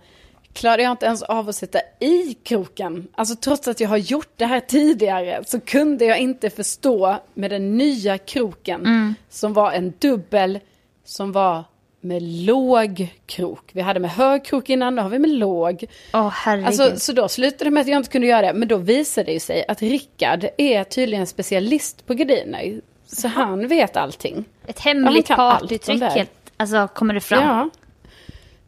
[0.54, 3.08] klarar jag inte ens av att sätta i kroken.
[3.16, 7.52] Alltså trots att jag har gjort det här tidigare så kunde jag inte förstå med
[7.52, 9.16] den nya kroken Mm.
[9.30, 10.60] som var en dubbel
[11.06, 11.64] som var
[12.08, 13.70] med låg krok.
[13.74, 15.86] Vi hade med hög krok innan, nu har vi med låg.
[16.14, 16.68] Åh herregud.
[16.68, 18.54] Alltså, så då slutade det med att jag inte kunde göra det.
[18.54, 22.82] Men då visade det sig att Rickard är tydligen specialist på gardiner.
[23.06, 24.46] Så han vet allting.
[24.68, 27.44] Ett hemligt Ja, partytrick helt, alltså kommer det fram.
[27.44, 27.70] Ja.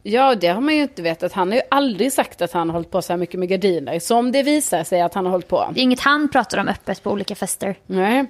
[0.02, 1.32] Ja, det har man ju inte vetat.
[1.32, 3.98] Han har ju aldrig sagt att han har hållit på så här mycket med gardiner.
[3.98, 5.70] Som det visar sig att han har hållit på.
[5.74, 7.74] Det är inget han pratar om öppet på olika fester.
[7.86, 8.26] Nej.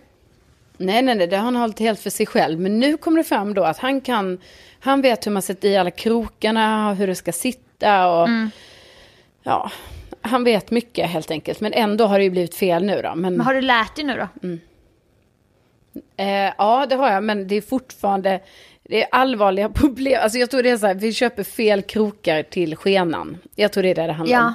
[0.80, 2.60] Nej, nej, nej, det har han hållit helt för sig själv.
[2.60, 4.38] Men nu kommer det fram då att han kan,
[4.80, 8.28] han vet hur man sätter i alla krokarna, hur det ska sitta och
[9.42, 9.70] ja,
[10.22, 11.60] han vet mycket helt enkelt.
[11.60, 13.14] Men ändå har det ju blivit fel nu då.
[13.14, 14.28] Men, Men har du lärt dig nu då?
[14.48, 14.60] Mm.
[16.16, 18.40] eh, ja, det har jag, men det är fortfarande,
[18.82, 20.20] det är allvarliga problem.
[20.22, 23.38] Alltså jag tror det är så här, vi köper fel krokar till skenan.
[23.54, 24.46] Jag tror det är det det handlar Ja.
[24.46, 24.54] om.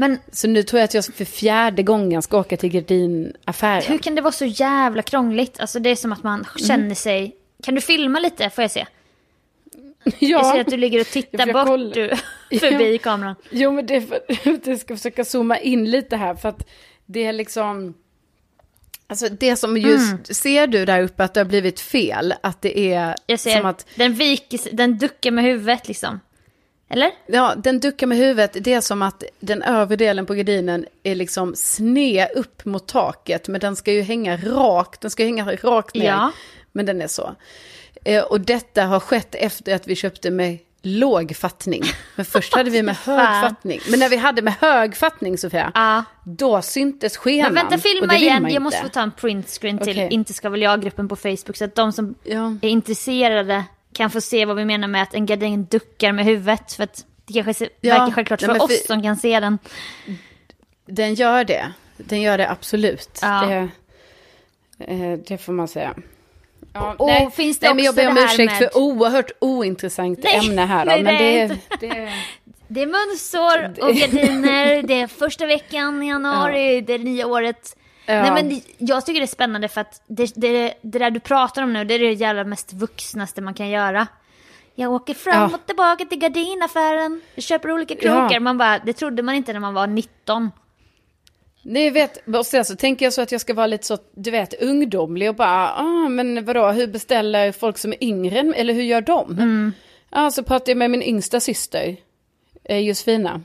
[0.00, 3.82] Men Så nu tror jag att jag för fjärde gången ska åka till gardinaffären.
[3.82, 5.60] hur kan det vara så jävla krångligt?
[5.60, 6.66] Alltså det är som att man Mm.
[6.68, 7.36] känner sig...
[7.62, 8.50] Kan du filma lite?
[8.50, 8.86] Får jag se?
[10.04, 10.12] ja.
[10.18, 11.94] Jag ser att du ligger och tittar Jag bort kolla.
[11.94, 13.34] du, förbi kameran.
[13.50, 14.16] Jo, men det är för
[14.54, 16.34] att jag ska försöka zooma in lite här.
[16.34, 16.68] För att
[17.06, 17.94] det är liksom...
[19.06, 22.34] Alltså det som just, ser du där uppe att det har blivit fel?
[22.42, 23.38] Att det är Mm.
[23.38, 26.20] Som att, den viker den duckar med huvudet liksom.
[26.90, 27.10] Eller?
[27.26, 28.56] ja, den duckar med huvudet.
[28.60, 33.48] Det är som att den övre delen på gardinen är liksom sned upp mot taket.
[33.48, 36.06] Men den ska ju hänga rakt, den ska hänga rakt ner.
[36.06, 36.32] Ja.
[36.72, 37.34] Men den är så.
[38.04, 41.82] Eh, och detta har skett efter att vi köpte med låg fattning.
[42.16, 43.80] Men först hade vi med hög fattning.
[43.90, 46.04] Men när vi hade med hög fattning, Sofia, Ja.
[46.24, 47.54] då syntes skenan.
[47.54, 48.48] Men vänta, filma igen.
[48.50, 50.08] Jag måste få ta en printscreen till Okej.
[50.10, 51.56] Inte ska väl jag-gruppen på Facebook.
[51.56, 52.54] Så att de som Ja.
[52.62, 56.72] är intresserade kan få se vad vi menar med att en gardin duckar med huvudet.
[56.72, 59.40] För att det kanske Ja, verkar självklart nej, för men oss för- som kan se
[59.40, 59.58] den.
[60.86, 61.72] Den gör det.
[61.96, 63.18] Den gör det absolut.
[63.22, 63.68] Ja.
[64.78, 65.94] Det, eh, det får man säga.
[66.72, 70.18] Ja, Och nej, finns det nej, men jag ber om ursäkt med- för oerhört ointressant
[70.24, 70.84] Nej, ämne här.
[70.86, 72.12] Då, nej, men det är det, det,
[72.68, 77.26] Det är munsår och gardiner, det är första veckan i januari, det är det nya
[77.26, 77.76] året.
[78.14, 78.22] Ja.
[78.22, 81.62] Nej men jag tycker det är spännande för att det, det, det där du pratar
[81.62, 84.06] om nu, det är det jävla mest vuxnaste man kan göra.
[84.74, 85.56] Jag åker fram Ja.
[85.56, 88.32] och tillbaka till gardinaffären, jag köper olika krokar.
[88.32, 88.40] Ja.
[88.40, 90.50] Man bara, det trodde man inte när man var 19.
[91.62, 94.30] Ni vet, och sen så tänker jag så att jag ska vara lite så, du
[94.30, 98.82] vet, ungdomlig och bara, ah, men vadå, hur beställer folk som är yngre, eller hur
[98.82, 99.30] gör de?
[99.32, 99.72] Mm.
[100.10, 101.96] Ja, så pratade jag med min yngsta syster,
[102.64, 103.40] eh, Josefina.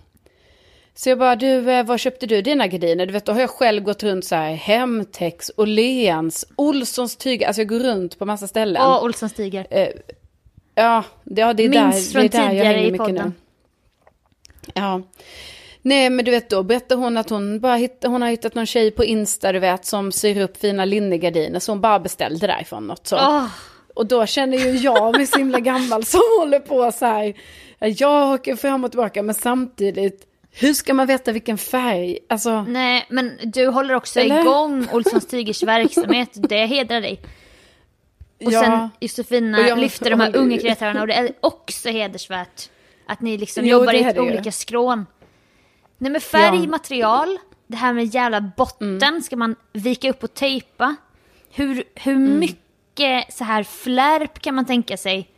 [0.98, 3.06] Så jag bara, du, eh, var köpte du dina gardiner?
[3.06, 7.62] Du vet, då har jag själv gått runt så här, Hemtex, Åhléns, Olssons tyg, alltså
[7.62, 8.82] jag går runt på massa ställen.
[8.82, 9.68] Och Olssons Tiger.
[9.70, 9.88] Eh,
[10.76, 13.14] ja, det, ja, det är Minns där, det är från där jag hänger mycket nu.
[13.14, 13.34] podden.
[14.74, 15.02] Ja.
[15.82, 18.66] Nej, men du vet, då berättar hon att hon, bara hitt, hon har hittat någon
[18.66, 21.60] tjej på Insta, du vet, som syr upp fina linnegardiner.
[21.60, 23.16] Så hon bara beställde därifrån något så.
[23.16, 23.46] Åh,
[23.96, 27.34] Och då känner ju jag mig så himla gammal som håller på så här.
[27.80, 30.28] Jag åker fram och tillbaka, men samtidigt,
[30.60, 32.20] hur ska man veta vilken färg?
[32.30, 34.42] Alltså, nej, men du håller också Eller?
[34.42, 37.22] igång Olssons Tigers verksamhet, det hedrar dig.
[38.46, 38.62] Och ja.
[38.64, 42.70] sen Josefina jag- lyfter de här unga kreatörerna och det är också hedersvärt.
[43.08, 45.06] Att ni liksom Jo, jobbar i olika skrån.
[45.98, 46.68] Nej men färg, Ja.
[46.70, 47.38] material,
[47.68, 49.22] det här med jävla botten, Mm.
[49.22, 50.96] ska man vika upp och tejpa?
[51.52, 52.40] Hur, hur Mm.
[52.40, 55.30] mycket så här flärp kan man tänka sig?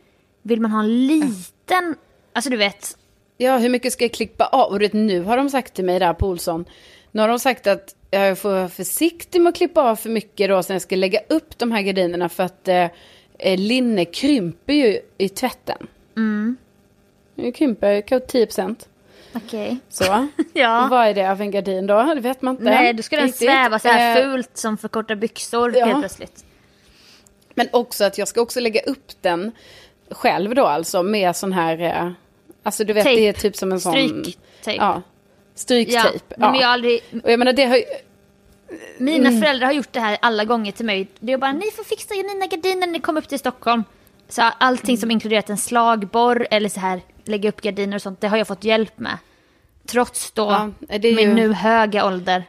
[0.42, 1.94] Vill man ha en liten,
[2.32, 2.97] alltså du vet,
[3.40, 4.72] Ja, hur mycket ska jag klippa av?
[4.72, 6.64] Och vet, nu har de sagt till mig där på Olsson.
[7.10, 10.48] Nu har de sagt att jag får vara försiktig med att klippa av för mycket
[10.48, 10.62] då.
[10.62, 12.86] Sen jag ska lägga upp de här gardinerna för att eh,
[13.38, 15.86] eh, linne krymper ju i tvätten.
[16.16, 16.56] Mm.
[17.34, 18.88] Det krymper kanske 10 procent.
[19.32, 19.78] okej.
[19.88, 20.04] Så.
[20.52, 20.84] Ja.
[20.84, 22.14] Och vad är det av en gardin då?
[22.14, 22.64] Det vet man inte.
[22.64, 25.86] Nej, då ska den sväva så här Eh, fult som för korta byxor ja.
[25.86, 26.44] helt plötsligt.
[27.54, 29.52] Men också att jag ska också lägga upp den
[30.10, 32.10] själv då alltså med sån här, eh,
[32.62, 33.20] alltså du vet Tejp.
[33.20, 33.92] det är typ som en sån.
[33.92, 34.76] Stryktejp.
[34.84, 35.02] Ja,
[35.54, 36.18] stryktejp.
[36.28, 37.84] Ja, men jag aldrig, Och jag menar det har ju,
[38.98, 39.40] Mina Mm.
[39.40, 41.08] föräldrar har gjort det här alla gånger till mig.
[41.20, 43.84] Det är bara, ni får fixa mina gardiner när ni kommer upp till Stockholm.
[44.28, 45.00] Så allting Mm.
[45.00, 48.46] som inkluderat en slagborr eller så här, lägga upp gardiner och sånt, det har jag
[48.46, 49.18] fått hjälp med.
[49.86, 52.44] Trots då Ja, det är min ju- nu höga ålder,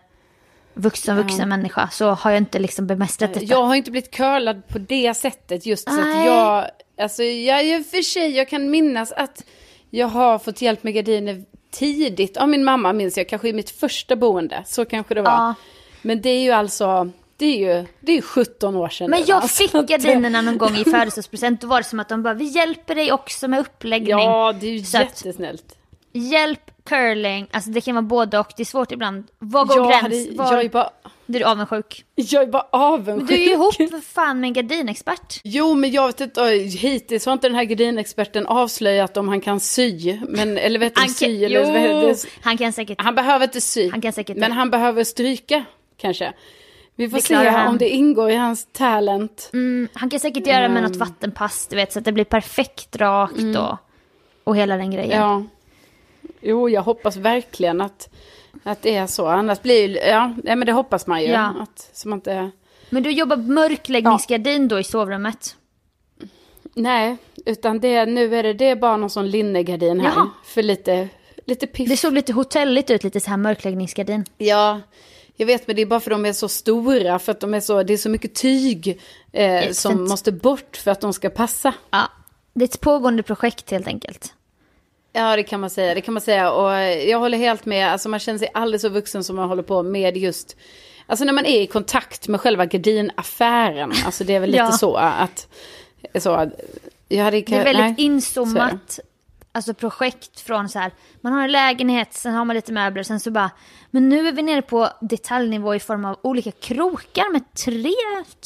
[0.73, 3.45] vuxen, vuxen människa, så har jag inte liksom bemästrat detta.
[3.45, 6.25] Jag har inte blivit curlad på det sättet just så att Nej.
[6.25, 6.65] jag,
[6.97, 9.43] alltså jag och för sig, jag kan minnas att
[9.89, 12.37] jag har fått hjälp med gardiner tidigt.
[12.37, 15.31] Av min mamma minns jag, kanske i mitt första boende, så kanske det var.
[15.31, 15.53] Ja.
[16.01, 19.09] Men det är ju alltså, det är ju det är 17 år sedan.
[19.09, 19.63] Men jag alltså.
[19.63, 21.61] fick gardinerna någon gång i födelsedagspresent.
[21.61, 24.09] Då var det som att de bara, vi hjälper dig också med uppläggning.
[24.09, 25.75] Ja, det är ju Så jättesnällt.
[26.13, 28.51] Hjälp, curling, alltså det kan vara både och.
[28.57, 29.23] Det är svårt ibland.
[29.39, 30.01] Var går Jag, gräns?
[30.01, 30.53] hade, Var...
[30.53, 30.89] jag är bara,
[31.25, 32.05] Du är avundsjuk.
[32.15, 33.27] jag är bara Men avundsjuk.
[33.29, 35.41] du är ju ihop för fan med en gardinexpert.
[35.43, 36.41] Jo, men jag vet inte,
[36.79, 40.17] hittills har inte den här gardinexperten avslöjat om han kan sy.
[40.27, 43.01] Men, eller vet du, Han sy eller jo, han kan säkert.
[43.01, 43.89] Han behöver inte sy.
[43.91, 45.65] Han kan säkert men han behöver stryka,
[45.97, 46.33] kanske.
[46.95, 47.67] Vi får Det se han.
[47.67, 49.49] om det ingår i hans talent.
[49.53, 51.07] Mm, han kan säkert göra med något Mm.
[51.07, 53.77] vattenpass, du vet, så att det blir perfekt rakt och,
[54.43, 55.19] och hela den grejen.
[55.21, 55.43] Ja.
[56.41, 58.09] Jo, jag hoppas verkligen att,
[58.63, 59.27] att det är så.
[59.27, 61.27] Annars blir ja, nej, men det hoppas man ju.
[61.27, 61.53] Ja.
[61.59, 62.51] Att, som inte,
[62.89, 65.55] Men du jobbar mörkläggningsgardin då i sovrummet?
[66.73, 70.13] nej, utan det, nu är det, det är bara någon sån linnegardin här.
[70.15, 70.29] Jaha.
[70.45, 71.09] För lite,
[71.45, 71.89] lite piff.
[71.89, 74.25] Det såg lite hotelligt ut, lite så här mörkläggningsgardin.
[74.37, 74.81] Ja,
[75.35, 77.19] jag vet men det är bara för att de är så stora.
[77.19, 79.01] För att de är så, det är så mycket tyg
[79.31, 81.73] eh, som måste bort för att de ska passa.
[81.91, 82.09] Ja,
[82.53, 84.33] det är ett pågående projekt helt enkelt.
[85.13, 85.93] Ja, det kan man säga.
[85.93, 86.51] Det kan man säga.
[86.51, 86.71] Och
[87.09, 87.91] jag håller helt med.
[87.91, 90.55] Alltså man känner sig aldrig så vuxen som man håller på med just...
[91.05, 93.93] Alltså när man är i kontakt med själva gardinaffären.
[94.05, 94.71] Alltså det är väl lite Ja.
[94.71, 95.47] så att...
[96.19, 96.51] Så,
[97.09, 98.99] jag hade, Det är väldigt nej, inzoomat
[99.51, 103.19] alltså projekt från så här, man har en lägenhet, sen har man lite möbler, sen
[103.19, 103.51] så bara,
[103.91, 107.93] men nu är vi nere på detaljnivå i form av olika krokar med tre,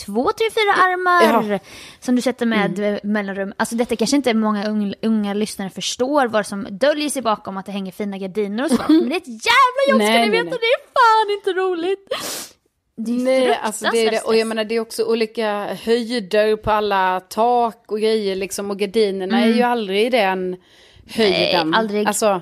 [0.06, 1.44] två, tre, fyra armar Ja.
[1.44, 1.60] Mm.
[2.00, 3.54] som du sätter med eh, mellanrum.
[3.58, 7.66] Alltså detta kanske inte många unga, unga lyssnare förstår vad som döljer sig bakom att
[7.66, 10.32] det hänger fina gardiner och så, men det är ett jävla jobb ska Nej, ni
[10.32, 10.60] nej, veta, nej.
[10.60, 12.10] det är fan inte roligt.
[12.96, 14.22] Det är Nej, alltså det är det.
[14.22, 18.72] Och jag menar det är också olika höjder på alla tak och grejer liksom.
[18.72, 20.56] Och gardinerna är ju aldrig i den
[21.10, 21.62] höjden.
[21.62, 21.70] Mm.
[21.70, 22.08] Nej, aldrig.
[22.08, 22.42] Alltså,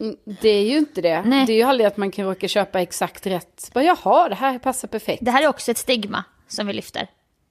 [0.00, 1.22] mm, det är ju inte det.
[1.22, 1.46] Nej.
[1.46, 3.70] Det är ju aldrig att man kan råka köpa exakt rätt.
[3.74, 5.24] Bara, Jaha, det här passar perfekt.
[5.24, 7.06] Det här är också ett stigma som vi lyfter.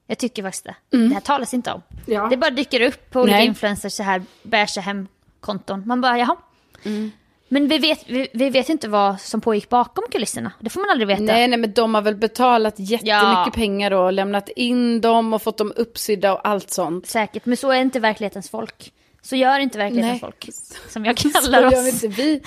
[0.06, 0.74] Jag tycker faktiskt det.
[0.90, 1.82] Det här talas inte om.
[1.90, 2.02] Mm.
[2.20, 2.26] Ja.
[2.30, 3.46] Det bara dyker upp på olika Nej.
[3.46, 5.82] influencers så här beiga hem-konton.
[5.86, 6.36] Man bara, jaha.
[6.84, 7.10] Mm.
[7.52, 10.52] Men vi vet, vi, vi vet inte vad som pågick bakom kulisserna.
[10.60, 11.22] Det får man aldrig veta.
[11.22, 13.50] Nej, nej, men de har väl betalat jättemycket Ja.
[13.54, 13.98] pengar då.
[14.00, 17.06] Och lämnat in dem och fått dem uppsydda och allt sånt.
[17.06, 18.92] Säkert, men så är inte verklighetens folk.
[19.22, 20.20] Så gör inte verklighetens Nej.
[20.20, 20.48] folk.
[20.88, 21.84] Som jag Så kallar gör oss.
[21.86, 22.42] vi inte vi.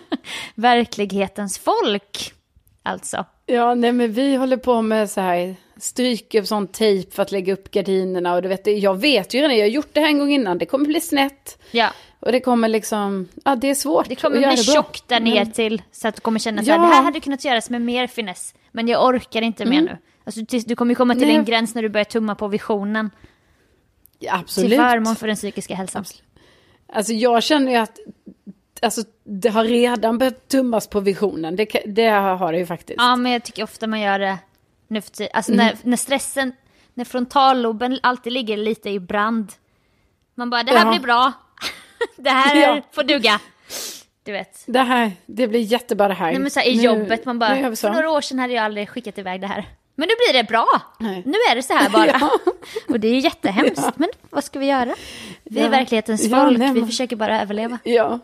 [0.54, 2.32] Verklighetens folk.
[2.82, 3.24] Alltså.
[3.46, 7.52] Ja, nej men vi håller på med så här, stryker sån tejp för att lägga
[7.52, 10.18] upp gardinerna och du vet, jag vet ju redan, jag har gjort det här en
[10.18, 11.58] gång innan, det kommer bli snett.
[11.70, 15.34] Ja, Och det kommer liksom, ja det är svårt det kommer bli tjockt där ner
[15.34, 16.82] Men- till så att du kommer känna så här, Ja.
[16.88, 18.54] det här hade kunnat göras med mer finess.
[18.72, 19.96] Men jag orkar inte mer nu.
[20.24, 21.36] Alltså, du kommer komma till Nej.
[21.36, 23.10] en gräns när du börjar tumma på visionen.
[24.30, 24.70] Absolut.
[24.70, 26.04] Till förmån för den psykiska hälsan.
[26.92, 27.98] Alltså jag känner ju att,
[28.82, 32.96] alltså det har redan börjat tummas på visionen, det, det har det ju faktiskt.
[32.98, 34.38] Ja, men jag tycker ofta man gör det
[34.88, 35.30] nu för tiden.
[35.34, 36.52] Alltså när, när stressen,
[36.94, 39.52] när frontalloben alltid ligger lite i brand.
[40.34, 40.90] Man bara, det här Ja.
[40.90, 41.32] blir bra.
[42.16, 42.82] det här Ja.
[42.92, 43.40] får duga.
[44.22, 44.64] Du vet.
[44.66, 46.30] Det här, det blir jättebra det här.
[46.32, 48.64] Nej, men så här, I Nu- jobbet, man bara, för några år sedan hade jag
[48.64, 49.64] aldrig skickat iväg det här.
[49.96, 50.66] Men nu blir det bra.
[51.00, 51.22] Nej.
[51.26, 52.06] Nu är det så här bara.
[52.20, 52.30] Ja.
[52.88, 54.94] Och det är jättehemskt, men vad ska vi göra?
[55.44, 55.70] Vi är Ja.
[55.70, 57.78] verklighetens Ja, folk, nej, vi men- försöker bara överleva.
[57.84, 58.18] Ja,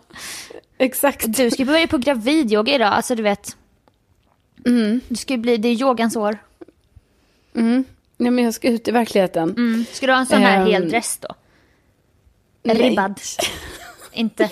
[0.78, 1.36] exakt.
[1.36, 3.56] Du ska börja på gravidyoga idag, alltså du vet.
[4.66, 5.00] Mm.
[5.08, 6.38] Du ska bli, det är yogans år.
[7.54, 7.84] Mm.
[8.16, 9.50] Nej men jag ska ut i verkligheten.
[9.50, 9.84] Mm.
[9.92, 11.28] Ska du ha en sån här Ehm, hel dress då?
[12.62, 12.76] nej.
[12.76, 13.20] Ribbad?
[14.12, 14.50] Inte?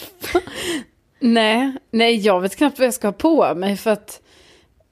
[1.19, 4.21] Nej, nej jag vet knappt vad jag ska ha på mig för att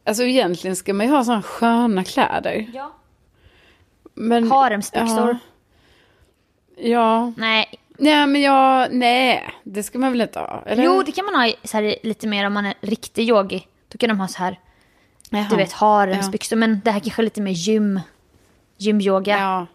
[0.06, 2.66] Alltså egentligen ska man ju ha sådana sköna kläder.
[2.74, 2.92] Ja.
[4.14, 5.38] Men, Haremsbyxor?
[6.76, 7.32] Ja, ja.
[7.36, 7.66] Nej.
[7.98, 10.62] Nej men jag, nej det ska man väl inte ha?
[10.66, 10.84] Eller?
[10.84, 13.66] Jo, det kan man ha så här, lite mer om man är riktig yogi.
[13.88, 14.60] Då kan de ha så här,
[15.30, 15.46] Jaha.
[15.50, 16.56] du vet, haremsbyxor.
[16.56, 18.00] Men det här kanske är lite mer gym.
[18.78, 19.38] Gymyoga.
[19.38, 19.66] Ja.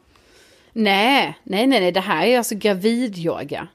[0.73, 3.67] Nej, nej, nej, nej, det här är alltså gravidyoga.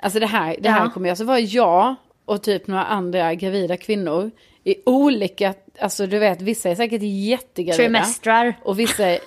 [0.00, 0.90] Alltså det här, det här Ja.
[0.90, 4.30] kommer ju alltså vara jag och typ några andra gravida kvinnor
[4.66, 7.76] i olika, alltså du vet, vissa är säkert jättegravida.
[7.76, 8.54] Trimestrar.
[8.62, 9.18] Och vissa är,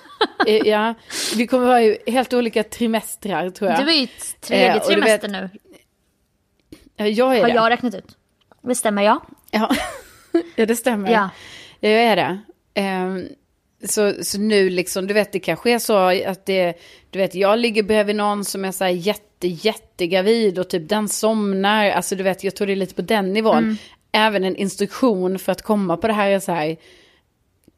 [0.66, 0.94] ja,
[1.36, 3.86] vi kommer vara i helt olika trimestrar tror jag.
[3.86, 4.06] Du är ju
[4.40, 5.48] tredje Eh, trimester vet- nu.
[6.96, 7.54] Ja, jag är Har det.
[7.54, 8.16] jag räknat ut.
[8.62, 9.20] Det stämmer jag.
[9.50, 9.70] Ja.
[10.56, 11.10] ja, det stämmer.
[11.10, 11.30] Ja.
[11.80, 12.38] Ja, jag är det.
[12.74, 13.28] Ehm,
[13.84, 15.96] så, så nu liksom, du vet, det kanske är så
[16.30, 16.74] att det,
[17.10, 21.08] du vet, jag ligger bredvid någon som är så här jätte, jättegravid och typ den
[21.08, 21.90] somnar.
[21.90, 23.58] Alltså du vet, jag tror det är lite på den nivån.
[23.58, 23.76] Mm.
[24.12, 26.76] Även en instruktion för att komma på det här är så här,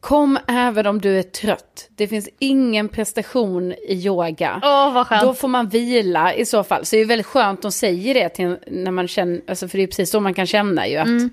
[0.01, 1.89] kom även om du är trött.
[1.97, 4.61] Det finns ingen prestation i yoga.
[5.07, 5.23] Skönt.
[5.23, 6.85] Då får man vila i så fall.
[6.85, 9.79] Så det är väldigt skönt att de säger det till, när man känner, alltså för
[9.79, 11.31] det är precis så man kan känna ju att Mm.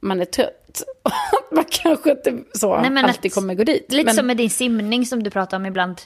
[0.00, 0.82] man är trött.
[1.52, 3.92] man kanske inte så Nej, men alltid att- kommer gå dit.
[3.92, 6.00] Lite men, som med din simning som du pratar om ibland.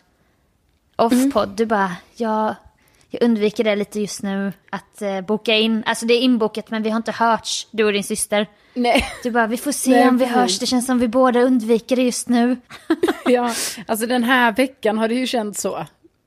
[0.97, 2.55] Off-podd, du bara, jag,
[3.11, 4.53] jag undviker det lite just nu.
[4.71, 7.93] Att eh, boka in, alltså det är inbokat men vi har inte hörts, du och
[7.93, 8.47] din syster.
[8.75, 10.37] Nej, Du bara, vi får se Nej, om vi precis.
[10.37, 12.57] hörs, det känns som vi båda undviker det just nu.
[13.25, 13.53] ja,
[13.87, 15.77] alltså den här veckan har det ju känts så.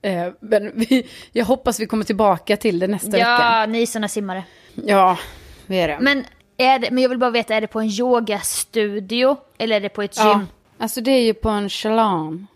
[0.02, 3.26] Eh, men vi, jag hoppas vi kommer tillbaka till det nästa vecka.
[3.28, 4.44] Ja, ni är såna simmare.
[4.74, 5.18] Ja,
[5.66, 5.98] vi är det.
[6.00, 6.24] Men,
[6.56, 9.88] är det, men jag vill bara veta, är det på en yogastudio eller är det
[9.88, 10.26] på ett gym?
[10.26, 10.40] ja,
[10.78, 12.46] alltså det är ju på en chalan.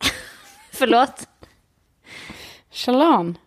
[0.72, 1.28] Förlåt?
[2.70, 3.38] Chalan?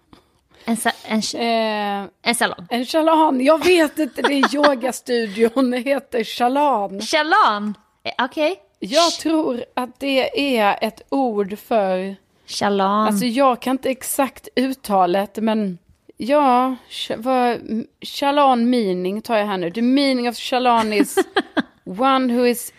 [0.72, 2.67] En, sa, en, Eh, en salong?
[2.69, 7.01] en chalan, jag vet inte, det är yogastudion, det heter chalan.
[7.01, 7.74] Chalan?
[8.03, 8.55] Eh, Okej.
[8.80, 12.15] Jag tror att det är ett ord för,
[12.47, 13.07] Chalan.
[13.07, 15.78] alltså jag kan inte exakt uttalet, men
[16.17, 16.76] ja,
[17.17, 17.57] vad,
[18.01, 19.72] chalan meaning tar jag här nu.
[19.72, 21.15] The meaning of chalan is
[21.86, 22.74] one who is,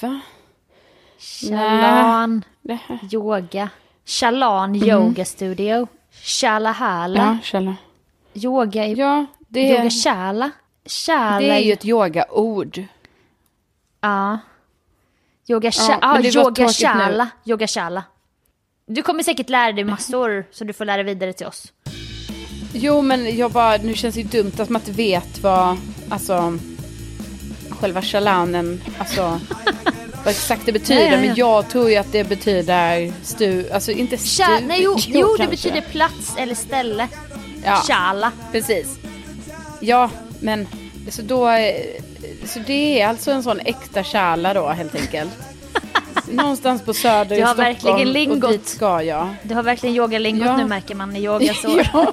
[0.00, 0.20] va?
[1.50, 2.40] Här.
[3.12, 3.68] Yoga.
[4.06, 5.86] Chalan yoga studio.
[6.22, 7.38] Chalahala.
[7.52, 7.74] Ja.
[8.34, 8.94] Yoga i...
[8.94, 10.50] Ja, det är, Yoga chala.
[10.86, 11.38] Chala.
[11.38, 12.84] det är ju ett yogaord.
[14.00, 14.38] Ja.
[15.48, 15.98] Yoga cha...
[16.02, 16.72] Ja, yoga nu.
[16.72, 17.28] chala.
[17.44, 18.04] Yoga chala.
[18.86, 21.72] Du kommer säkert lära dig massor så du får lära vidare till oss.
[22.72, 26.58] Jo, men jag bara, nu känns det ju dumt att man inte vet vad, alltså,
[27.70, 29.40] själva chalanen, alltså,
[30.24, 31.00] vad exakt det betyder.
[31.00, 31.20] Ja, ja, ja.
[31.20, 34.42] Men jag tror ju att det betyder stu, alltså inte stu.
[34.42, 34.58] Cha...
[34.66, 35.46] Nej, jo, jo, det kanske.
[35.56, 37.08] betyder plats eller ställe.
[37.64, 37.76] Ja.
[37.76, 38.32] Chala.
[38.52, 38.98] Precis.
[39.80, 40.10] Ja,
[40.40, 40.68] men
[41.08, 41.48] så då,
[42.44, 45.30] så det är alltså en sån äkta kärla då helt enkelt.
[46.30, 48.44] Någonstans på Söder Du i har Stockholm verkligen lingot.
[48.44, 49.28] och dit ska jag.
[49.42, 50.56] Du har verkligen yogalingot Ja.
[50.56, 51.80] nu märker man i yoga så.
[51.92, 52.12] Ja,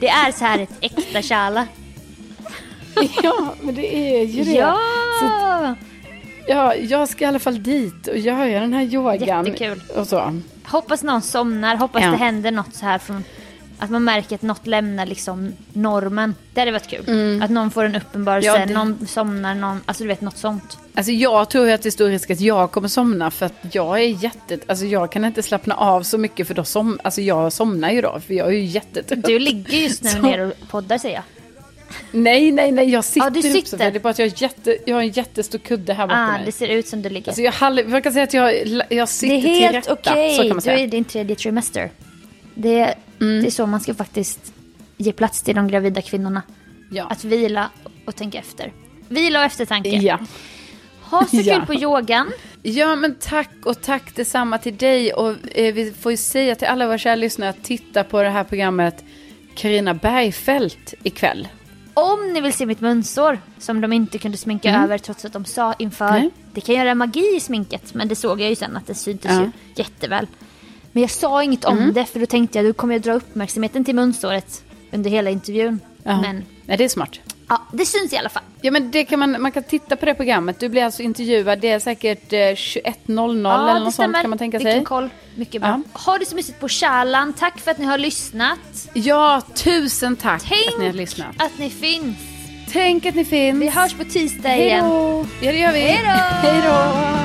[0.00, 1.66] Det är så här ett äkta chala.
[3.22, 4.50] ja, men det är ju det.
[4.52, 5.74] Ja!
[6.48, 9.44] Ja, jag ska i alla fall dit och göra den här yogan.
[9.46, 9.82] Jättekul.
[9.96, 10.40] Och så.
[10.64, 12.10] Hoppas någon somnar, hoppas Ja.
[12.10, 13.24] det händer något så här från
[13.78, 16.34] att man märker att något lämnar liksom normen.
[16.54, 17.42] Det hade varit kul.
[17.42, 18.60] Att någon får en uppenbarelse, Mm.
[18.60, 20.78] Ja, det- någon somnar, någon, alltså du vet något sånt.
[20.94, 23.98] Alltså jag tror att det är stor risk att jag kommer somna för att jag
[23.98, 27.52] är jätte, alltså jag kan inte slappna av så mycket för då som, alltså jag
[27.52, 29.24] somnar ju då för jag är ju jättetrött.
[29.24, 31.24] Du ligger just nu Så- ner och poddar säger jag.
[32.12, 33.68] Nej, nej, nej, jag sitter Ja, du upp sitter.
[33.68, 36.06] så för det är bara att jag har, jätte, jag har en jättestor kudde här
[36.06, 36.42] bakom Ah, mig.
[36.46, 37.28] det ser ut som du ligger.
[37.28, 38.54] Alltså jag, jag kan säga att jag,
[38.90, 40.36] jag sitter det är helt till okej.
[40.36, 41.90] så man Du är i din tredje trimester.
[42.54, 43.40] Det, Mm.
[43.42, 44.52] det är så man ska faktiskt
[44.96, 46.42] ge plats till de gravida kvinnorna.
[46.90, 47.06] Ja.
[47.10, 47.70] Att vila
[48.04, 48.72] och tänka efter.
[49.08, 49.88] Vila och eftertanke.
[49.88, 50.18] ja.
[51.02, 51.54] Ha så Ja.
[51.56, 52.32] kul på yogan.
[52.62, 55.12] ja, men tack och tack detsamma till dig.
[55.12, 58.30] Och eh, vi får ju säga till alla våra kära lyssnare att titta på det
[58.30, 59.04] här programmet
[59.54, 61.48] Karina Bergfeldt ikväll.
[61.98, 65.44] Om ni vill se mitt munsår som de inte kunde sminka över trots att de
[65.44, 66.16] sa inför.
[66.16, 66.30] Mm.
[66.52, 69.30] Det kan göra magi i sminket men det såg jag ju sen att det syntes
[69.30, 69.36] Ja.
[69.36, 69.44] Mm.
[69.44, 70.26] ju jätteväl.
[70.92, 73.84] Men jag sa inget om det för då tänkte jag då kommer jag dra uppmärksamheten
[73.84, 75.80] till munsåret under hela intervjun.
[76.02, 76.20] Ja.
[76.20, 77.20] Men Nej, det är smart.
[77.48, 78.42] Ja, det syns i alla fall.
[78.60, 80.60] Ja, men det kan man, man kan titta på det programmet.
[80.60, 81.60] Du blir alltså intervjuad.
[81.60, 84.64] Det är säkert eh, 21.00 Ja, eller något sånt kan man tänka sig.
[84.64, 85.10] Vilken koll.
[85.36, 85.70] Mycket bra.
[85.92, 85.98] Ja.
[86.00, 87.32] Ha det så mysigt på Kärlan.
[87.32, 88.58] Tack för att ni har lyssnat.
[88.94, 91.28] Ja, tusen tack Tänk att ni har lyssnat.
[91.38, 92.16] att ni finns.
[92.72, 93.62] Tänk att ni finns.
[93.62, 94.84] Vi hörs på tisdag igen.
[94.88, 95.26] då.
[95.40, 95.80] Ja, det gör vi.
[95.80, 97.17] Hej då.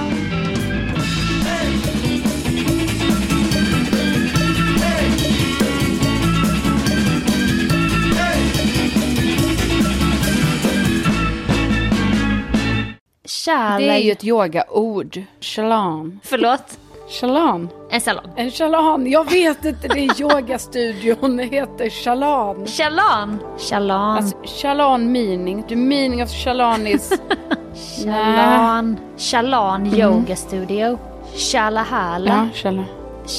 [13.46, 13.82] Kärlan.
[13.82, 15.22] Det är ju ett yogaord.
[15.42, 16.20] Chalan.
[16.24, 16.80] Förlåt.
[17.10, 17.70] Chalan.
[17.90, 18.26] En salong.
[18.36, 19.12] En chalan.
[19.12, 21.38] Jag vet inte, det är yogastudion.
[21.38, 22.66] Det heter chalan.
[22.68, 23.40] Chalan.
[23.58, 24.18] Chalan.
[24.18, 25.64] Alltså, chalan meaning.
[25.64, 27.14] The meaning of chalan is...
[28.04, 29.00] Chalan.
[29.18, 31.00] Chalan yoga studio.
[31.36, 32.50] Chalahala.
[32.54, 32.86] Ja, chalan.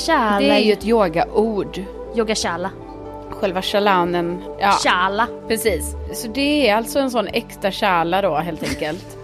[0.07, 0.39] Chala.
[0.39, 1.81] Det är ju ett yogaord.
[2.17, 2.71] Yoga chala.
[3.31, 4.43] Själva chalanen.
[4.61, 5.27] Ja, Chala.
[5.49, 5.95] precis.
[6.15, 9.24] Så det är alltså en sån äkta chala då helt enkelt.